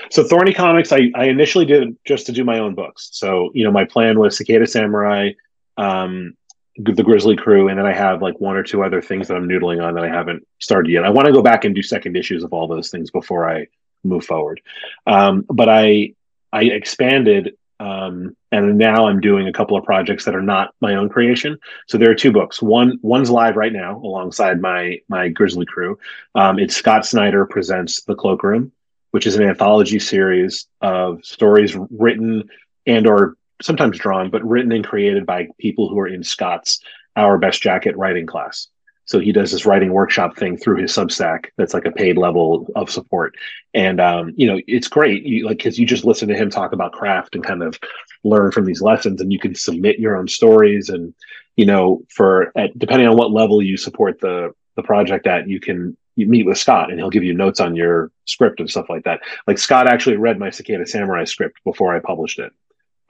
So 0.10 0.24
Thorny 0.24 0.54
Comics, 0.54 0.92
I, 0.92 1.12
I 1.16 1.26
initially 1.26 1.66
did 1.66 1.96
just 2.06 2.26
to 2.26 2.32
do 2.32 2.44
my 2.44 2.60
own 2.60 2.76
books. 2.76 3.10
So 3.14 3.52
you 3.54 3.64
know, 3.64 3.72
my 3.72 3.86
plan 3.86 4.20
was 4.20 4.38
Cicada 4.38 4.68
Samurai, 4.68 5.32
um, 5.78 6.36
the 6.78 7.04
Grizzly 7.04 7.36
Crew, 7.36 7.68
and 7.68 7.78
then 7.78 7.86
I 7.86 7.94
have 7.94 8.22
like 8.22 8.40
one 8.40 8.56
or 8.56 8.64
two 8.64 8.84
other 8.84 9.02
things 9.02 9.28
that 9.28 9.36
I'm 9.36 9.48
noodling 9.48 9.84
on 9.86 9.96
that 9.96 10.04
I 10.04 10.10
haven't 10.10 10.48
started 10.60 10.92
yet. 10.92 11.04
I 11.04 11.10
want 11.10 11.28
to 11.28 11.34
go 11.34 11.42
back 11.42 11.66
and 11.66 11.76
do 11.76 11.82
second 11.82 12.16
issues 12.16 12.44
of 12.44 12.54
all 12.54 12.68
those 12.68 12.90
things 12.90 13.12
before 13.12 13.50
I 13.50 13.68
move 14.04 14.26
forward. 14.26 14.62
Um, 15.06 15.46
but 15.50 15.70
I 15.70 16.14
I 16.54 16.64
expanded, 16.64 17.56
um, 17.80 18.36
and 18.52 18.78
now 18.78 19.08
I'm 19.08 19.22
doing 19.22 19.48
a 19.48 19.54
couple 19.54 19.78
of 19.78 19.84
projects 19.84 20.26
that 20.26 20.36
are 20.36 20.42
not 20.42 20.74
my 20.82 20.96
own 20.96 21.10
creation. 21.10 21.58
So 21.88 21.98
there 21.98 22.10
are 22.10 22.16
two 22.16 22.32
books. 22.32 22.62
One 22.62 23.00
one's 23.02 23.30
live 23.30 23.56
right 23.58 23.74
now 23.74 23.98
alongside 23.98 24.62
my 24.62 25.02
my 25.10 25.30
Grizzly 25.30 25.66
Crew. 25.66 26.00
Um, 26.36 26.58
it's 26.58 26.76
Scott 26.76 27.06
Snyder 27.06 27.46
presents 27.46 28.04
The 28.04 28.16
Cloakroom 28.16 28.72
which 29.12 29.28
is 29.28 29.36
an 29.36 29.44
anthology 29.44 30.00
series 30.00 30.68
of 30.82 31.24
stories 31.24 31.78
written 31.92 32.50
and 32.88 33.06
or 33.06 33.36
sometimes 33.62 33.98
drawn, 33.98 34.30
but 34.30 34.48
written 34.48 34.72
and 34.72 34.86
created 34.86 35.26
by 35.26 35.48
people 35.60 35.90
who 35.90 36.00
are 36.00 36.08
in 36.08 36.24
Scott's 36.24 36.80
Our 37.16 37.38
Best 37.38 37.62
Jacket 37.62 37.96
writing 37.98 38.26
class. 38.26 38.68
So 39.06 39.20
he 39.20 39.32
does 39.32 39.52
this 39.52 39.66
writing 39.66 39.92
workshop 39.92 40.38
thing 40.38 40.58
through 40.58 40.78
his 40.78 40.94
Substack. 40.94 41.48
That's 41.58 41.74
like 41.74 41.86
a 41.86 41.92
paid 41.92 42.18
level 42.18 42.68
of 42.76 42.90
support, 42.90 43.36
and 43.74 44.00
um, 44.00 44.34
you 44.38 44.48
know 44.48 44.62
it's 44.68 44.88
great. 44.88 45.24
You 45.24 45.46
like 45.46 45.58
because 45.58 45.78
you 45.78 45.86
just 45.86 46.06
listen 46.06 46.30
to 46.30 46.36
him 46.36 46.50
talk 46.50 46.72
about 46.72 46.94
craft 46.94 47.36
and 47.36 47.44
kind 47.44 47.62
of 47.62 47.78
learn 48.24 48.52
from 48.52 48.66
these 48.66 48.82
lessons, 48.82 49.20
and 49.20 49.34
you 49.34 49.40
can 49.40 49.54
submit 49.54 50.00
your 50.00 50.16
own 50.16 50.28
stories. 50.28 50.90
And 50.90 51.14
you 51.58 51.66
know, 51.66 52.04
for 52.10 52.58
at, 52.58 52.78
depending 52.80 53.08
on 53.08 53.18
what 53.18 53.32
level 53.32 53.62
you 53.62 53.76
support 53.76 54.20
the 54.22 54.54
the 54.76 54.84
project 54.84 55.28
at, 55.28 55.50
you 55.50 55.60
can 55.60 55.98
you 56.16 56.28
meet 56.28 56.46
with 56.46 56.58
Scott 56.58 56.90
and 56.90 57.00
he'll 57.00 57.10
give 57.10 57.24
you 57.24 57.34
notes 57.34 57.60
on 57.60 57.76
your 57.76 58.12
script 58.26 58.60
and 58.60 58.70
stuff 58.70 58.90
like 58.90 59.04
that. 59.04 59.22
Like 59.48 59.58
Scott 59.58 59.88
actually 59.88 60.18
read 60.18 60.40
my 60.40 60.50
Cicada 60.50 60.86
Samurai 60.86 61.24
script 61.24 61.58
before 61.64 61.96
I 61.96 62.00
published 62.00 62.40
it. 62.40 62.52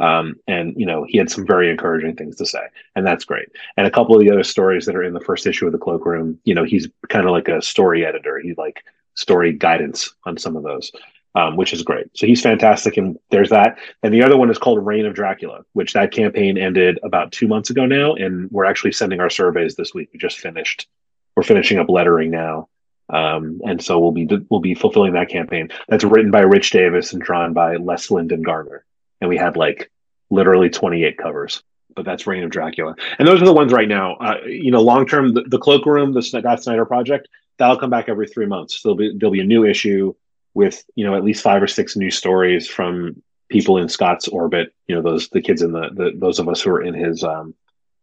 Um, 0.01 0.35
and 0.47 0.73
you 0.75 0.85
know, 0.85 1.05
he 1.07 1.17
had 1.19 1.29
some 1.29 1.45
very 1.45 1.69
encouraging 1.69 2.15
things 2.15 2.35
to 2.37 2.45
say, 2.45 2.63
and 2.95 3.05
that's 3.05 3.23
great. 3.23 3.49
And 3.77 3.85
a 3.85 3.91
couple 3.91 4.15
of 4.15 4.21
the 4.21 4.31
other 4.31 4.43
stories 4.43 4.85
that 4.87 4.95
are 4.95 5.03
in 5.03 5.13
the 5.13 5.19
first 5.19 5.45
issue 5.45 5.67
of 5.67 5.71
the 5.71 5.77
Cloakroom, 5.77 6.39
you 6.43 6.55
know, 6.55 6.63
he's 6.63 6.87
kind 7.09 7.25
of 7.25 7.31
like 7.31 7.47
a 7.47 7.61
story 7.61 8.03
editor. 8.03 8.39
He's 8.39 8.57
like 8.57 8.83
story 9.13 9.53
guidance 9.53 10.11
on 10.25 10.37
some 10.37 10.55
of 10.55 10.63
those, 10.63 10.91
um, 11.35 11.55
which 11.55 11.71
is 11.71 11.83
great. 11.83 12.07
So 12.15 12.25
he's 12.25 12.41
fantastic, 12.41 12.97
and 12.97 13.19
there's 13.29 13.51
that. 13.51 13.77
And 14.01 14.11
the 14.11 14.23
other 14.23 14.37
one 14.37 14.49
is 14.49 14.57
called 14.57 14.83
Reign 14.83 15.05
of 15.05 15.13
Dracula, 15.13 15.63
which 15.73 15.93
that 15.93 16.11
campaign 16.11 16.57
ended 16.57 16.97
about 17.03 17.31
two 17.31 17.47
months 17.47 17.69
ago 17.69 17.85
now, 17.85 18.15
and 18.15 18.49
we're 18.49 18.65
actually 18.65 18.93
sending 18.93 19.19
our 19.19 19.29
surveys 19.29 19.75
this 19.75 19.93
week. 19.93 20.09
We 20.11 20.19
just 20.19 20.39
finished. 20.39 20.87
We're 21.35 21.43
finishing 21.43 21.77
up 21.77 21.89
lettering 21.89 22.31
now, 22.31 22.69
um, 23.09 23.61
and 23.65 23.79
so 23.83 23.99
we'll 23.99 24.11
be 24.11 24.27
we'll 24.49 24.61
be 24.61 24.73
fulfilling 24.73 25.13
that 25.13 25.29
campaign. 25.29 25.69
That's 25.89 26.03
written 26.03 26.31
by 26.31 26.41
Rich 26.41 26.71
Davis 26.71 27.13
and 27.13 27.21
drawn 27.21 27.53
by 27.53 27.75
Les 27.75 28.09
Linden 28.09 28.41
Gardner. 28.41 28.83
And 29.21 29.29
we 29.29 29.37
had 29.37 29.55
like 29.55 29.91
literally 30.29 30.69
28 30.69 31.17
covers. 31.17 31.63
But 31.95 32.05
that's 32.05 32.25
Reign 32.25 32.43
of 32.43 32.49
Dracula. 32.49 32.95
And 33.19 33.27
those 33.27 33.41
are 33.41 33.45
the 33.45 33.53
ones 33.53 33.73
right 33.73 33.87
now. 33.87 34.15
Uh, 34.15 34.37
you 34.45 34.71
know, 34.71 34.81
long 34.81 35.05
term, 35.05 35.33
the, 35.33 35.43
the 35.43 35.59
Cloakroom, 35.59 36.13
the 36.13 36.21
Scott 36.21 36.63
Snyder 36.63 36.85
project, 36.85 37.27
that'll 37.57 37.77
come 37.77 37.89
back 37.89 38.07
every 38.07 38.27
three 38.27 38.45
months. 38.45 38.81
There'll 38.81 38.95
be 38.95 39.15
there'll 39.17 39.33
be 39.33 39.41
a 39.41 39.45
new 39.45 39.65
issue 39.65 40.13
with 40.53 40.83
you 40.95 41.05
know 41.05 41.15
at 41.15 41.23
least 41.23 41.43
five 41.43 41.61
or 41.61 41.67
six 41.67 41.97
new 41.97 42.09
stories 42.09 42.67
from 42.67 43.21
people 43.49 43.77
in 43.77 43.89
Scott's 43.89 44.29
orbit. 44.29 44.73
You 44.87 44.95
know, 44.95 45.01
those 45.01 45.27
the 45.29 45.41
kids 45.41 45.61
in 45.61 45.73
the, 45.73 45.89
the 45.93 46.11
those 46.15 46.39
of 46.39 46.47
us 46.47 46.61
who 46.61 46.71
are 46.71 46.81
in 46.81 46.93
his 46.93 47.25
um, 47.25 47.55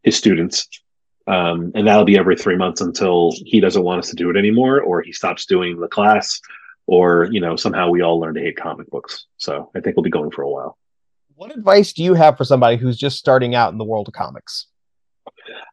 his 0.03 0.17
students 0.17 0.69
um, 1.29 1.73
and 1.75 1.87
that'll 1.87 2.07
be 2.07 2.19
every 2.19 2.37
three 2.37 2.57
months 2.57 2.81
until 2.81 3.33
he 3.45 3.61
doesn't 3.61 3.83
want 3.83 3.99
us 3.99 4.09
to 4.09 4.17
do 4.17 4.31
it 4.31 4.37
anymore, 4.37 4.81
or 4.81 5.03
he 5.03 5.13
stops 5.13 5.45
doing 5.45 5.79
the 5.79 5.87
class, 5.87 6.41
or 6.87 7.29
you 7.31 7.41
know 7.41 7.55
somehow 7.55 7.91
we 7.91 8.01
all 8.01 8.19
learn 8.19 8.35
to 8.35 8.41
hate 8.41 8.57
comic 8.57 8.89
books. 8.89 9.27
So 9.37 9.71
I 9.77 9.81
think 9.81 9.95
we'll 9.95 10.05
be 10.05 10.11
going 10.11 10.31
for 10.31 10.43
a 10.43 10.49
while. 10.49 10.79
What 11.39 11.57
advice 11.57 11.93
do 11.93 12.03
you 12.03 12.15
have 12.15 12.37
for 12.37 12.43
somebody 12.43 12.77
who's 12.77 12.97
just 12.97 13.17
starting 13.17 13.55
out 13.55 13.71
in 13.71 13.79
the 13.79 13.85
world 13.85 14.09
of 14.09 14.13
comics? 14.13 14.67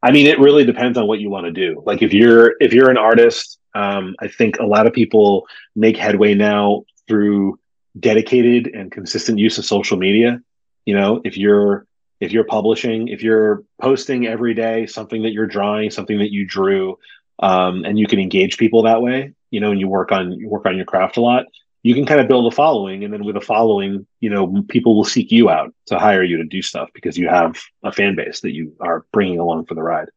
I 0.04 0.12
mean, 0.12 0.28
it 0.28 0.38
really 0.38 0.63
depends 0.63 0.95
on 0.95 1.08
what 1.08 1.19
you 1.19 1.32
want 1.32 1.47
to 1.47 1.51
do. 1.51 1.82
Like 1.84 2.04
if 2.04 2.13
you're 2.13 2.54
if 2.60 2.71
you're 2.71 2.91
an 2.91 2.99
artist, 2.99 3.58
um, 3.73 4.15
I 4.19 4.28
think 4.28 4.60
a 4.60 4.65
lot 4.67 4.86
of 4.86 4.93
people 4.93 5.47
make 5.75 5.97
headway 5.97 6.36
now 6.36 6.84
through 7.08 7.60
dedicated 7.99 8.75
and 8.75 8.91
consistent 8.91 9.39
use 9.39 9.58
of 9.58 9.65
social 9.65 9.97
media. 9.97 10.39
You 10.86 10.93
know, 10.93 11.19
if 11.25 11.36
you're 11.36 11.88
if 12.19 12.32
you're 12.32 12.43
publishing, 12.43 13.08
if 13.08 13.23
you're 13.23 13.63
posting 13.82 14.28
every 14.28 14.54
day 14.54 14.86
something 14.86 15.23
that 15.23 15.34
you're 15.34 15.47
drawing, 15.47 15.89
something 15.89 16.19
that 16.19 16.32
you 16.32 16.45
drew, 16.45 16.99
um, 17.39 17.86
and 17.86 17.97
you 17.97 18.06
can 18.06 18.19
engage 18.19 18.60
people 18.60 18.84
that 18.84 19.01
way, 19.01 19.34
you 19.49 19.62
know, 19.62 19.71
and 19.71 19.80
you 19.80 19.88
work 19.88 20.12
on 20.12 20.32
you 20.32 20.47
work 20.47 20.67
on 20.67 20.75
your 20.75 20.86
craft 20.86 21.17
a 21.17 21.21
lot, 21.21 21.47
you 21.86 21.93
can 21.93 22.08
kind 22.08 22.19
of 22.19 22.28
build 22.28 22.52
a 22.52 22.56
following, 22.56 23.04
and 23.04 23.13
then 23.13 23.24
with 23.24 23.38
a 23.38 23.41
following, 23.41 24.08
you 24.19 24.32
know, 24.32 24.63
people 24.69 24.95
will 24.95 25.06
seek 25.06 25.32
you 25.32 25.52
out 25.52 25.71
to 25.86 26.00
hire 26.00 26.24
you 26.24 26.38
to 26.38 26.43
do 26.43 26.60
stuff 26.63 26.89
because 26.95 27.15
you 27.15 27.28
have 27.30 27.62
a 27.84 27.91
fan 27.91 28.15
base 28.15 28.39
that 28.39 28.56
you 28.56 28.76
are 28.80 29.06
bringing 29.12 29.38
along 29.38 29.67
for 29.67 29.76
the 29.76 29.84
ride. 29.84 30.10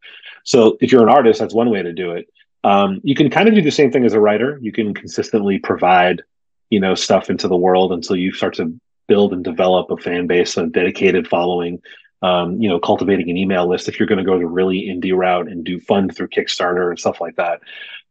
So 0.44 0.78
if 0.80 0.90
you're 0.90 1.02
an 1.02 1.10
artist, 1.10 1.40
that's 1.40 1.52
one 1.52 1.68
way 1.68 1.82
to 1.82 1.92
do 1.92 2.12
it. 2.12 2.26
Um, 2.64 3.02
you 3.04 3.14
can 3.14 3.28
kind 3.28 3.48
of 3.50 3.54
do 3.54 3.60
the 3.60 3.70
same 3.70 3.92
thing 3.92 4.06
as 4.06 4.14
a 4.14 4.20
writer. 4.20 4.58
You 4.62 4.72
can 4.72 4.94
consistently 4.94 5.58
provide, 5.58 6.22
you 6.70 6.80
know, 6.80 6.94
stuff 6.94 7.28
into 7.28 7.48
the 7.48 7.56
world 7.56 7.92
until 7.92 8.16
you 8.16 8.32
start 8.32 8.54
to 8.54 8.74
build 9.06 9.34
and 9.34 9.44
develop 9.44 9.90
a 9.90 9.98
fan 9.98 10.26
base, 10.26 10.56
a 10.56 10.68
dedicated 10.68 11.28
following, 11.28 11.82
um, 12.22 12.62
you 12.62 12.70
know, 12.70 12.80
cultivating 12.80 13.28
an 13.28 13.36
email 13.36 13.68
list 13.68 13.90
if 13.90 14.00
you're 14.00 14.08
going 14.08 14.16
to 14.16 14.24
go 14.24 14.38
the 14.38 14.46
really 14.46 14.86
indie 14.86 15.14
route 15.14 15.48
and 15.48 15.64
do 15.64 15.78
fund 15.78 16.16
through 16.16 16.28
Kickstarter 16.28 16.88
and 16.88 16.98
stuff 16.98 17.20
like 17.20 17.36
that. 17.36 17.60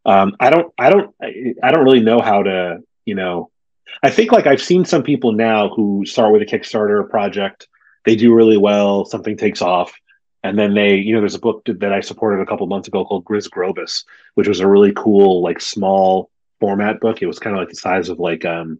Um, 0.06 0.36
I 0.40 0.52
don't, 0.52 0.72
I 0.78 0.92
don't, 0.92 1.16
I 1.64 1.72
don't 1.72 1.84
really 1.84 2.02
know 2.02 2.22
how 2.22 2.44
to, 2.44 2.84
you 3.08 3.16
know, 3.16 3.50
I 4.04 4.12
think 4.12 4.32
like 4.32 4.46
I've 4.46 4.62
seen 4.62 4.86
some 4.86 5.02
people 5.02 5.32
now 5.32 5.70
who 5.70 6.06
start 6.06 6.34
with 6.34 6.42
a 6.42 6.46
Kickstarter 6.46 7.10
project, 7.10 7.68
they 8.06 8.16
do 8.16 8.36
really 8.36 8.58
well, 8.58 9.06
something 9.06 9.38
takes 9.38 9.62
off, 9.62 9.94
and 10.44 10.60
then 10.60 10.76
they, 10.76 10.96
you 10.96 11.14
know, 11.14 11.22
there's 11.22 11.36
a 11.36 11.40
book 11.40 11.64
that 11.66 11.94
I 11.94 12.02
supported 12.02 12.42
a 12.42 12.46
couple 12.46 12.68
months 12.68 12.88
ago 12.88 13.06
called 13.06 13.26
Grizz 13.26 13.50
Grobus, 13.50 14.04
which 14.36 14.48
was 14.48 14.60
a 14.60 14.68
really 14.68 14.94
cool, 14.96 15.42
like 15.42 15.60
small 15.62 16.30
format 16.60 17.00
book. 17.00 17.22
It 17.22 17.28
was 17.28 17.40
kind 17.40 17.56
of 17.56 17.62
like 17.62 17.70
the 17.70 17.76
size 17.76 18.10
of 18.10 18.20
like 18.20 18.46
um, 18.46 18.80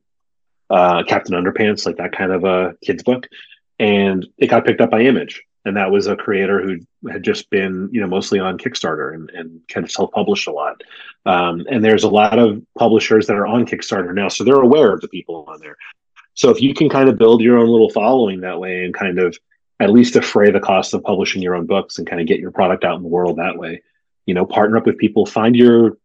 uh, 0.70 1.04
Captain 1.04 1.36
Underpants, 1.36 1.86
like 1.86 1.98
that 1.98 2.12
kind 2.12 2.32
of 2.32 2.44
a 2.44 2.76
kids 2.84 3.04
book, 3.04 3.28
and 3.80 4.28
it 4.38 4.48
got 4.48 4.66
picked 4.66 4.82
up 4.82 4.92
by 4.92 5.02
Image, 5.02 5.42
and 5.66 5.78
that 5.78 5.90
was 5.90 6.08
a 6.08 6.18
creator 6.18 6.62
who 6.62 7.10
had 7.10 7.24
just 7.24 7.50
been, 7.50 7.90
you 7.94 8.02
know, 8.02 8.08
mostly 8.08 8.40
on 8.40 8.58
Kickstarter 8.58 9.14
and 9.14 9.30
and 9.32 9.62
kind 9.70 9.86
of 9.86 9.92
self 9.92 10.12
published 10.12 10.48
a 10.48 10.52
lot. 10.52 10.82
Um, 11.26 11.66
and 11.70 11.84
there's 11.84 12.04
a 12.04 12.10
lot 12.10 12.40
of 12.40 12.64
publishers 12.78 13.28
that 13.28 13.36
are 13.36 13.48
on 13.48 13.66
Kickstarter 13.66 14.14
now, 14.14 14.30
so 14.30 14.44
they're 14.44 14.56
aware 14.56 14.94
of 14.94 15.02
the 15.02 15.10
people 15.10 15.46
on 15.48 15.60
there. 15.60 15.76
So 16.36 16.52
if 16.52 16.62
you 16.62 16.74
can 16.74 16.88
kind 16.88 17.10
of 17.10 17.18
build 17.18 17.42
your 17.42 17.58
own 17.58 17.68
little 17.68 17.90
following 17.90 18.42
that 18.42 18.60
way 18.60 18.86
and 18.86 18.94
kind 18.94 19.20
of 19.20 19.38
at 19.80 19.92
least 19.92 20.14
defray 20.14 20.52
the 20.52 20.60
cost 20.60 20.94
of 20.94 21.04
publishing 21.04 21.42
your 21.42 21.56
own 21.56 21.66
books 21.66 21.98
and 21.98 22.08
kind 22.08 22.22
of 22.22 22.28
get 22.28 22.40
your 22.40 22.52
product 22.52 22.84
out 22.84 22.96
in 22.96 23.04
the 23.04 23.10
world 23.10 23.38
that 23.38 23.58
way, 23.58 23.82
you 24.26 24.34
know, 24.34 24.46
partner 24.46 24.78
up 24.78 24.86
with 24.86 24.98
people, 24.98 25.26
find 25.26 25.56
your 25.56 25.98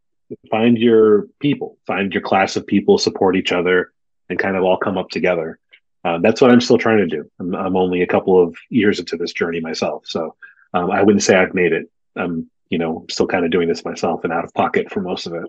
find 0.51 0.79
your 0.79 1.27
people, 1.41 1.79
find 1.87 2.13
your 2.13 2.23
class 2.23 2.57
of 2.57 2.67
people, 2.67 2.99
support 2.99 3.37
each 3.37 3.53
other, 3.53 3.93
and 4.29 4.39
kind 4.39 4.57
of 4.57 4.65
all 4.65 4.79
come 4.79 4.97
up 4.97 5.11
together. 5.11 5.59
Uh, 6.05 6.19
that's 6.19 6.41
what 6.41 6.51
I'm 6.51 6.61
still 6.61 6.79
trying 6.79 6.99
to 6.99 7.07
do. 7.07 7.31
I'm, 7.39 7.55
I'm, 7.55 7.77
only 7.77 8.03
a 8.03 8.07
couple 8.07 8.43
of 8.43 8.57
years 8.71 8.99
into 8.99 9.17
this 9.17 9.33
journey 9.33 9.61
myself, 9.61 10.05
so 10.07 10.35
um, 10.75 10.91
I 10.91 11.03
wouldn't 11.03 11.23
say 11.23 11.37
I've 11.37 11.55
made 11.55 11.73
it. 11.73 11.91
I'm, 12.17 12.51
you 12.73 12.79
know, 12.79 13.05
still 13.11 13.27
kind 13.27 13.45
of 13.45 13.51
doing 13.51 13.69
this 13.69 13.85
myself 13.85 14.25
and 14.25 14.33
out 14.33 14.45
of 14.45 14.55
pocket 14.55 14.91
for 14.91 15.03
most 15.03 15.27
of 15.27 15.35
it. 15.35 15.45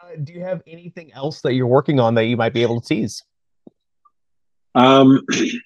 Uh, 0.00 0.14
do 0.22 0.32
you 0.32 0.40
have 0.40 0.62
anything 0.68 1.12
else 1.12 1.40
that 1.40 1.54
you're 1.54 1.66
working 1.66 1.98
on 1.98 2.14
that 2.14 2.26
you 2.26 2.36
might 2.36 2.54
be 2.54 2.62
able 2.62 2.80
to 2.80 2.86
tease? 2.86 3.24
Um, 4.76 5.20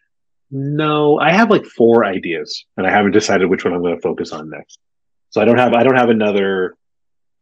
no, 0.51 1.21
I 1.21 1.31
have 1.33 1.51
like 1.51 1.67
four 1.67 2.07
ideas, 2.07 2.65
and 2.79 2.87
I 2.87 2.91
haven't 2.91 3.13
decided 3.13 3.51
which 3.51 3.67
one 3.67 3.75
I'm 3.75 3.83
going 3.83 3.95
to 3.95 4.01
focus 4.01 4.33
on 4.33 4.49
next. 4.49 4.79
So 5.29 5.43
I 5.43 5.45
don't 5.45 5.59
have 5.59 5.75
I 5.75 5.83
don't 5.83 5.97
have 5.97 6.09
another. 6.09 6.75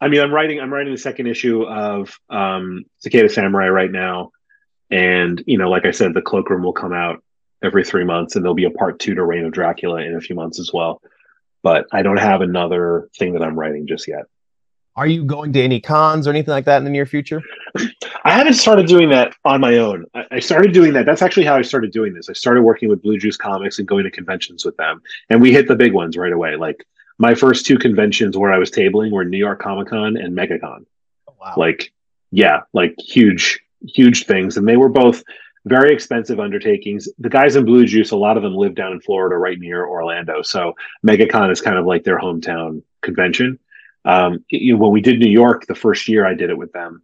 I 0.01 0.09
mean, 0.09 0.21
I'm 0.21 0.35
writing 0.35 0.59
I'm 0.59 0.73
writing 0.73 0.93
the 0.93 0.99
second 0.99 1.29
issue 1.29 1.63
of 1.63 2.13
um, 2.31 2.83
Cicada 2.99 3.29
Samurai 3.29 3.69
right 3.69 3.93
now, 3.93 4.33
and 4.91 5.41
you 5.47 5.57
know, 5.57 5.71
like 5.71 5.87
I 5.87 5.93
said, 5.93 6.15
the 6.15 6.23
Cloakroom 6.23 6.65
will 6.65 6.73
come 6.73 6.93
out 6.93 7.23
every 7.63 7.85
three 7.85 8.05
months, 8.05 8.35
and 8.35 8.45
there'll 8.45 8.57
be 8.57 8.65
a 8.65 8.71
part 8.71 8.99
two 8.99 9.15
to 9.15 9.25
Reign 9.25 9.45
of 9.45 9.53
Dracula 9.53 10.01
in 10.01 10.17
a 10.17 10.21
few 10.21 10.35
months 10.35 10.59
as 10.59 10.73
well. 10.73 11.01
But 11.63 11.87
I 11.93 12.03
don't 12.03 12.19
have 12.19 12.41
another 12.41 13.09
thing 13.19 13.35
that 13.35 13.43
I'm 13.43 13.59
writing 13.59 13.87
just 13.87 14.09
yet. 14.09 14.25
Are 14.97 15.07
you 15.07 15.25
going 15.25 15.53
to 15.53 15.63
any 15.63 15.81
cons 15.81 16.27
or 16.27 16.31
anything 16.31 16.53
like 16.53 16.65
that 16.65 16.79
in 16.79 16.85
the 16.85 16.91
near 16.91 17.07
future? 17.07 17.43
I 18.25 18.33
haven't 18.33 18.55
started 18.55 18.87
doing 18.87 19.09
that 19.11 19.35
on 19.45 19.61
my 19.61 19.79
own. 19.79 20.05
I, 20.15 20.25
I, 20.33 20.41
started 20.41 20.73
doing 20.73 20.93
that. 20.95 21.07
That's 21.07 21.23
actually 21.23 21.47
how 21.47 21.57
I 21.57 21.63
started 21.63 21.93
doing 21.93 22.13
this. 22.13 22.29
I 22.29 22.33
started 22.33 22.63
working 22.63 22.89
with 22.89 23.01
Blue 23.01 23.17
Juice 23.17 23.37
Comics 23.37 23.79
and 23.79 23.87
going 23.87 24.05
to 24.05 24.11
conventions 24.11 24.65
with 24.65 24.77
them, 24.77 25.01
and 25.31 25.41
we 25.41 25.53
hit 25.53 25.69
the 25.69 25.77
big 25.77 25.93
ones 25.93 26.17
right 26.17 26.33
away. 26.33 26.57
Like 26.57 26.85
my 27.19 27.35
first 27.35 27.67
two 27.67 27.79
conventions 27.79 28.37
where 28.37 28.53
I 28.53 28.59
was 28.59 28.71
tabling 28.71 29.13
were 29.13 29.25
New 29.25 29.39
York 29.39 29.61
Comic 29.61 29.89
Con 29.89 30.17
and 30.17 30.37
MegaCon. 30.37 30.87
Oh, 31.29 31.35
wow. 31.41 31.55
Like, 31.57 31.93
yeah, 32.31 32.61
like 32.73 32.95
huge, 32.99 33.61
huge 33.87 34.25
things. 34.25 34.57
And 34.57 34.67
they 34.67 34.77
were 34.77 34.89
both 34.89 35.23
very 35.67 35.93
expensive 35.93 36.41
undertakings. 36.41 37.09
The 37.19 37.29
guys 37.29 37.57
in 37.57 37.65
Blue 37.65 37.85
Juice, 37.85 38.13
a 38.13 38.17
lot 38.17 38.37
of 38.37 38.43
them 38.43 38.55
live 38.55 38.75
down 38.75 38.93
in 38.93 39.01
Florida, 39.01 39.37
right 39.37 39.59
near 39.59 39.87
Orlando. 39.87 40.43
So 40.43 40.75
MegaCon 41.07 41.51
is 41.51 41.61
kind 41.61 41.79
of 41.79 41.87
like 41.87 42.05
their 42.05 42.19
hometown 42.19 42.83
convention. 43.03 43.59
Um, 44.05 44.45
you 44.49 44.75
know, 44.75 44.79
when 44.81 44.93
we 44.93 45.03
did 45.03 45.19
New 45.19 45.31
York 45.31 45.67
the 45.67 45.75
first 45.75 46.09
year 46.09 46.27
I 46.27 46.35
did 46.35 46.51
it 46.51 46.57
with 46.57 46.73
them, 46.73 47.03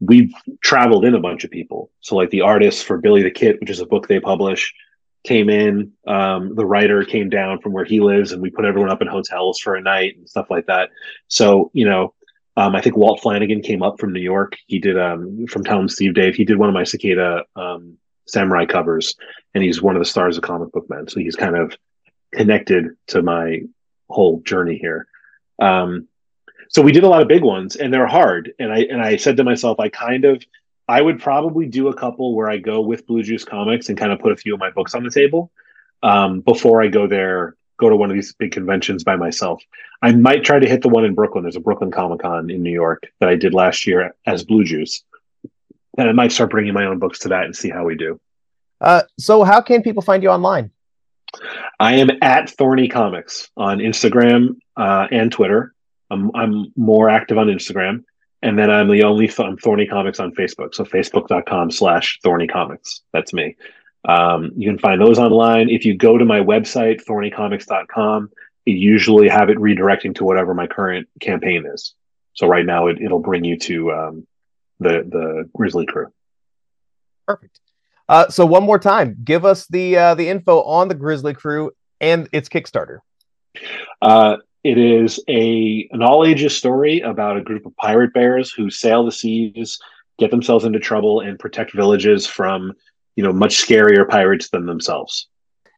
we 0.00 0.34
traveled 0.62 1.04
in 1.04 1.14
a 1.14 1.20
bunch 1.20 1.44
of 1.44 1.50
people. 1.50 1.90
So 2.00 2.16
like 2.16 2.30
the 2.30 2.40
artists 2.42 2.82
for 2.82 2.98
Billy 2.98 3.22
the 3.22 3.30
Kit, 3.30 3.60
which 3.60 3.70
is 3.70 3.80
a 3.80 3.86
book 3.86 4.08
they 4.08 4.20
publish, 4.20 4.72
came 5.24 5.50
in. 5.50 5.92
Um, 6.06 6.54
the 6.54 6.64
writer 6.64 7.04
came 7.04 7.28
down 7.28 7.60
from 7.60 7.72
where 7.72 7.84
he 7.84 8.00
lives, 8.00 8.32
and 8.32 8.40
we 8.40 8.50
put 8.50 8.64
everyone 8.64 8.90
up 8.90 9.02
in 9.02 9.08
hotels 9.08 9.58
for 9.58 9.74
a 9.74 9.80
night 9.80 10.16
and 10.16 10.28
stuff 10.28 10.50
like 10.50 10.66
that. 10.66 10.90
So 11.26 11.70
you 11.74 11.84
know, 11.84 12.14
um, 12.58 12.74
I 12.74 12.80
think 12.80 12.96
Walt 12.96 13.20
Flanagan 13.22 13.62
came 13.62 13.84
up 13.84 14.00
from 14.00 14.12
New 14.12 14.20
York. 14.20 14.56
He 14.66 14.80
did 14.80 14.98
um, 14.98 15.46
from 15.46 15.62
Tell 15.62 15.78
'Em 15.78 15.88
Steve-Dave. 15.88 16.34
He 16.34 16.44
did 16.44 16.58
one 16.58 16.68
of 16.68 16.74
my 16.74 16.82
Cicada 16.82 17.44
um, 17.54 17.98
Samurai 18.26 18.66
covers, 18.66 19.14
and 19.54 19.62
he's 19.62 19.80
one 19.80 19.94
of 19.94 20.00
the 20.00 20.06
stars 20.06 20.36
of 20.36 20.42
Comic 20.42 20.72
Book 20.72 20.90
Men. 20.90 21.06
So 21.06 21.20
he's 21.20 21.36
kind 21.36 21.56
of 21.56 21.76
connected 22.32 22.96
to 23.08 23.22
my 23.22 23.62
whole 24.10 24.40
journey 24.40 24.76
here. 24.76 25.06
Um, 25.60 26.08
so 26.68 26.82
we 26.82 26.90
did 26.90 27.04
a 27.04 27.08
lot 27.08 27.22
of 27.22 27.28
big 27.28 27.44
ones, 27.44 27.76
and 27.76 27.94
they're 27.94 28.08
hard. 28.08 28.52
And 28.58 28.72
I 28.72 28.78
and 28.78 29.00
I 29.00 29.18
said 29.18 29.36
to 29.36 29.44
myself, 29.44 29.78
I 29.78 29.88
kind 29.88 30.24
of 30.24 30.42
I 30.88 31.00
would 31.00 31.20
probably 31.20 31.66
do 31.66 31.86
a 31.86 31.94
couple 31.94 32.34
where 32.34 32.50
I 32.50 32.56
go 32.56 32.80
with 32.80 33.06
Blue 33.06 33.22
Juice 33.22 33.44
Comics 33.44 33.88
and 33.88 33.96
kind 33.96 34.10
of 34.10 34.18
put 34.18 34.32
a 34.32 34.36
few 34.36 34.54
of 34.54 34.58
my 34.58 34.70
books 34.70 34.96
on 34.96 35.04
the 35.04 35.10
table 35.10 35.52
um, 36.02 36.40
before 36.40 36.82
I 36.82 36.88
go 36.88 37.06
there, 37.06 37.54
go 37.78 37.88
to 37.88 37.96
one 37.96 38.10
of 38.10 38.14
these 38.14 38.34
big 38.34 38.52
conventions 38.52 39.04
by 39.04 39.16
myself. 39.16 39.62
I 40.02 40.12
might 40.12 40.44
try 40.44 40.58
to 40.58 40.68
hit 40.68 40.82
the 40.82 40.88
one 40.88 41.04
in 41.04 41.14
Brooklyn. 41.14 41.42
There's 41.42 41.56
a 41.56 41.60
Brooklyn 41.60 41.90
Comic 41.90 42.20
Con 42.20 42.50
in 42.50 42.62
New 42.62 42.72
York 42.72 43.04
that 43.20 43.28
I 43.28 43.36
did 43.36 43.54
last 43.54 43.86
year 43.86 44.14
as 44.26 44.44
Blue 44.44 44.64
Juice. 44.64 45.02
And 45.96 46.08
I 46.08 46.12
might 46.12 46.32
start 46.32 46.50
bringing 46.50 46.74
my 46.74 46.84
own 46.84 46.98
books 46.98 47.20
to 47.20 47.28
that 47.28 47.44
and 47.44 47.56
see 47.56 47.70
how 47.70 47.84
we 47.84 47.96
do. 47.96 48.20
Uh, 48.80 49.02
so, 49.18 49.42
how 49.42 49.60
can 49.60 49.82
people 49.82 50.02
find 50.02 50.22
you 50.22 50.28
online? 50.28 50.70
I 51.80 51.94
am 51.94 52.10
at 52.22 52.50
Thorny 52.50 52.88
Comics 52.88 53.50
on 53.56 53.78
Instagram 53.78 54.56
uh, 54.76 55.08
and 55.10 55.32
Twitter. 55.32 55.74
I'm, 56.10 56.30
I'm 56.34 56.72
more 56.76 57.08
active 57.08 57.38
on 57.38 57.48
Instagram. 57.48 58.04
And 58.40 58.56
then 58.56 58.70
I'm 58.70 58.88
the 58.88 59.02
only 59.02 59.26
th- 59.26 59.40
I'm 59.40 59.56
Thorny 59.56 59.86
Comics 59.86 60.20
on 60.20 60.32
Facebook. 60.32 60.74
So 60.74 60.84
facebook.com 60.84 61.72
slash 61.72 62.20
Thorny 62.22 62.46
Comics. 62.46 63.02
That's 63.12 63.32
me. 63.32 63.56
Um, 64.08 64.52
you 64.56 64.68
can 64.68 64.78
find 64.78 65.00
those 65.00 65.18
online. 65.18 65.68
If 65.68 65.84
you 65.84 65.94
go 65.94 66.16
to 66.16 66.24
my 66.24 66.40
website, 66.40 67.04
thornycomics.com, 67.04 68.30
it 68.64 68.70
usually 68.72 69.28
have 69.28 69.50
it 69.50 69.58
redirecting 69.58 70.14
to 70.16 70.24
whatever 70.24 70.54
my 70.54 70.66
current 70.66 71.08
campaign 71.20 71.64
is. 71.66 71.94
So 72.32 72.46
right 72.46 72.64
now 72.64 72.86
it, 72.86 73.00
it'll 73.00 73.20
bring 73.20 73.44
you 73.44 73.58
to 73.58 73.92
um, 73.92 74.26
the 74.80 75.04
the 75.08 75.50
Grizzly 75.54 75.86
crew. 75.86 76.06
Perfect. 77.26 77.60
Uh, 78.08 78.28
so 78.28 78.46
one 78.46 78.62
more 78.62 78.78
time, 78.78 79.16
give 79.22 79.44
us 79.44 79.66
the 79.66 79.96
uh, 79.96 80.14
the 80.14 80.28
info 80.28 80.62
on 80.62 80.88
the 80.88 80.94
Grizzly 80.94 81.34
crew 81.34 81.70
and 82.00 82.28
its 82.32 82.48
Kickstarter. 82.48 83.00
Uh, 84.00 84.36
it 84.64 84.78
is 84.78 85.20
a 85.28 85.88
an 85.92 86.02
all 86.02 86.24
ages 86.24 86.56
story 86.56 87.00
about 87.00 87.36
a 87.36 87.42
group 87.42 87.66
of 87.66 87.76
pirate 87.76 88.14
bears 88.14 88.50
who 88.52 88.70
sail 88.70 89.04
the 89.04 89.12
seas, 89.12 89.78
get 90.18 90.30
themselves 90.30 90.64
into 90.64 90.78
trouble, 90.78 91.20
and 91.20 91.38
protect 91.38 91.74
villages 91.74 92.26
from 92.26 92.72
you 93.18 93.24
know 93.24 93.32
much 93.32 93.56
scarier 93.56 94.08
pirates 94.08 94.48
than 94.50 94.64
themselves. 94.64 95.26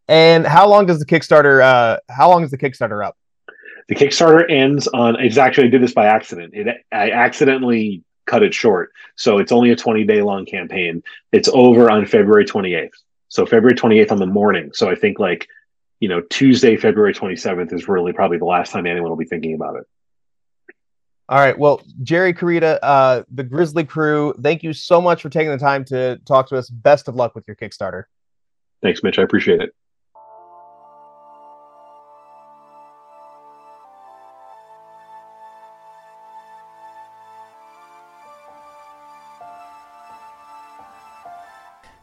And 0.08 0.46
how 0.46 0.68
long 0.68 0.84
does 0.84 0.98
the 0.98 1.06
Kickstarter? 1.06 1.62
Uh, 1.62 1.96
how 2.10 2.28
long 2.28 2.44
is 2.44 2.50
the 2.50 2.58
Kickstarter 2.58 3.02
up? 3.02 3.16
The 3.88 3.94
Kickstarter 3.94 4.44
ends 4.50 4.86
on. 4.88 5.18
It's 5.18 5.38
actually 5.38 5.68
I 5.68 5.70
did 5.70 5.82
this 5.82 5.94
by 5.94 6.04
accident. 6.04 6.52
It 6.52 6.84
I 6.92 7.12
accidentally 7.12 8.04
cut 8.26 8.42
it 8.42 8.52
short, 8.52 8.92
so 9.16 9.38
it's 9.38 9.52
only 9.52 9.70
a 9.70 9.76
twenty 9.76 10.04
day 10.04 10.20
long 10.20 10.44
campaign. 10.44 11.02
It's 11.32 11.48
over 11.48 11.90
on 11.90 12.04
February 12.04 12.44
twenty 12.44 12.74
eighth. 12.74 13.00
So 13.28 13.46
February 13.46 13.74
twenty 13.74 14.00
eighth 14.00 14.12
on 14.12 14.18
the 14.18 14.26
morning. 14.26 14.72
So 14.74 14.90
I 14.90 14.94
think 14.94 15.18
like 15.18 15.48
you 15.98 16.10
know, 16.10 16.22
Tuesday, 16.22 16.78
February 16.78 17.12
27th 17.12 17.74
is 17.74 17.86
really 17.86 18.14
probably 18.14 18.38
the 18.38 18.46
last 18.46 18.72
time 18.72 18.86
anyone 18.86 19.10
will 19.10 19.18
be 19.18 19.26
thinking 19.26 19.52
about 19.52 19.76
it. 19.76 19.84
All 21.30 21.38
right. 21.38 21.56
Well, 21.56 21.80
Jerry 22.02 22.34
Carita, 22.34 22.80
uh, 22.82 23.22
the 23.32 23.44
Grizzly 23.44 23.84
crew, 23.84 24.34
thank 24.42 24.64
you 24.64 24.72
so 24.72 25.00
much 25.00 25.22
for 25.22 25.28
taking 25.28 25.52
the 25.52 25.58
time 25.58 25.84
to 25.84 26.20
talk 26.26 26.48
to 26.48 26.56
us. 26.56 26.68
Best 26.68 27.06
of 27.06 27.14
luck 27.14 27.36
with 27.36 27.46
your 27.46 27.54
Kickstarter. 27.54 28.04
Thanks, 28.82 29.04
Mitch. 29.04 29.16
I 29.16 29.22
appreciate 29.22 29.60
it. 29.60 29.72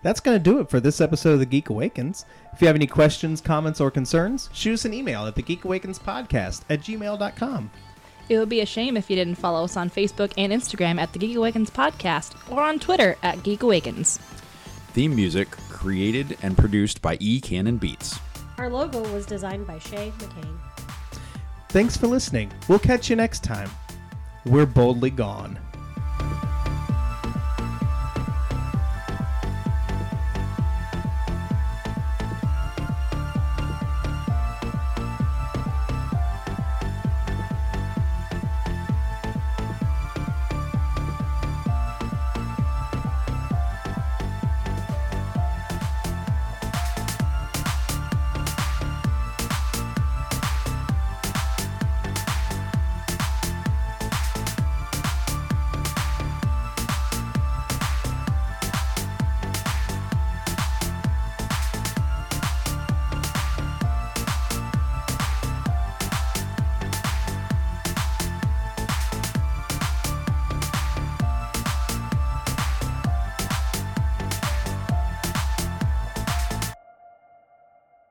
That's 0.03 0.21
going 0.21 0.37
to 0.37 0.43
do 0.43 0.59
it 0.59 0.69
for 0.69 0.79
this 0.79 1.01
episode 1.01 1.33
of 1.33 1.39
The 1.39 1.45
Geek 1.45 1.69
Awakens. 1.69 2.25
If 2.53 2.61
you 2.61 2.67
have 2.67 2.77
any 2.77 2.87
questions, 2.87 3.41
comments, 3.41 3.81
or 3.81 3.91
concerns, 3.91 4.49
shoot 4.53 4.75
us 4.75 4.85
an 4.85 4.93
email 4.93 5.25
at 5.25 5.35
thegeekawakens.podcast 5.35 6.61
at 6.69 6.79
gmail.com. 6.79 7.71
It 8.29 8.37
would 8.37 8.49
be 8.49 8.61
a 8.61 8.65
shame 8.65 8.97
if 8.97 9.09
you 9.09 9.15
didn't 9.15 9.35
follow 9.35 9.63
us 9.63 9.77
on 9.77 9.89
Facebook 9.89 10.33
and 10.37 10.51
Instagram 10.51 10.99
at 10.99 11.13
the 11.13 11.19
Geek 11.19 11.37
Awakens 11.37 11.69
Podcast 11.69 12.35
or 12.51 12.61
on 12.61 12.79
Twitter 12.79 13.15
at 13.23 13.43
Geek 13.43 13.63
Awakens. 13.63 14.17
Theme 14.93 15.15
music 15.15 15.49
created 15.69 16.37
and 16.41 16.57
produced 16.57 17.01
by 17.01 17.17
E. 17.19 17.39
Cannon 17.39 17.77
Beats. 17.77 18.19
Our 18.57 18.69
logo 18.69 19.01
was 19.13 19.25
designed 19.25 19.67
by 19.67 19.79
Shay 19.79 20.11
McCain. 20.17 20.57
Thanks 21.69 21.95
for 21.95 22.07
listening. 22.07 22.51
We'll 22.67 22.79
catch 22.79 23.09
you 23.09 23.15
next 23.15 23.43
time. 23.43 23.69
We're 24.45 24.65
boldly 24.65 25.09
gone. 25.11 25.59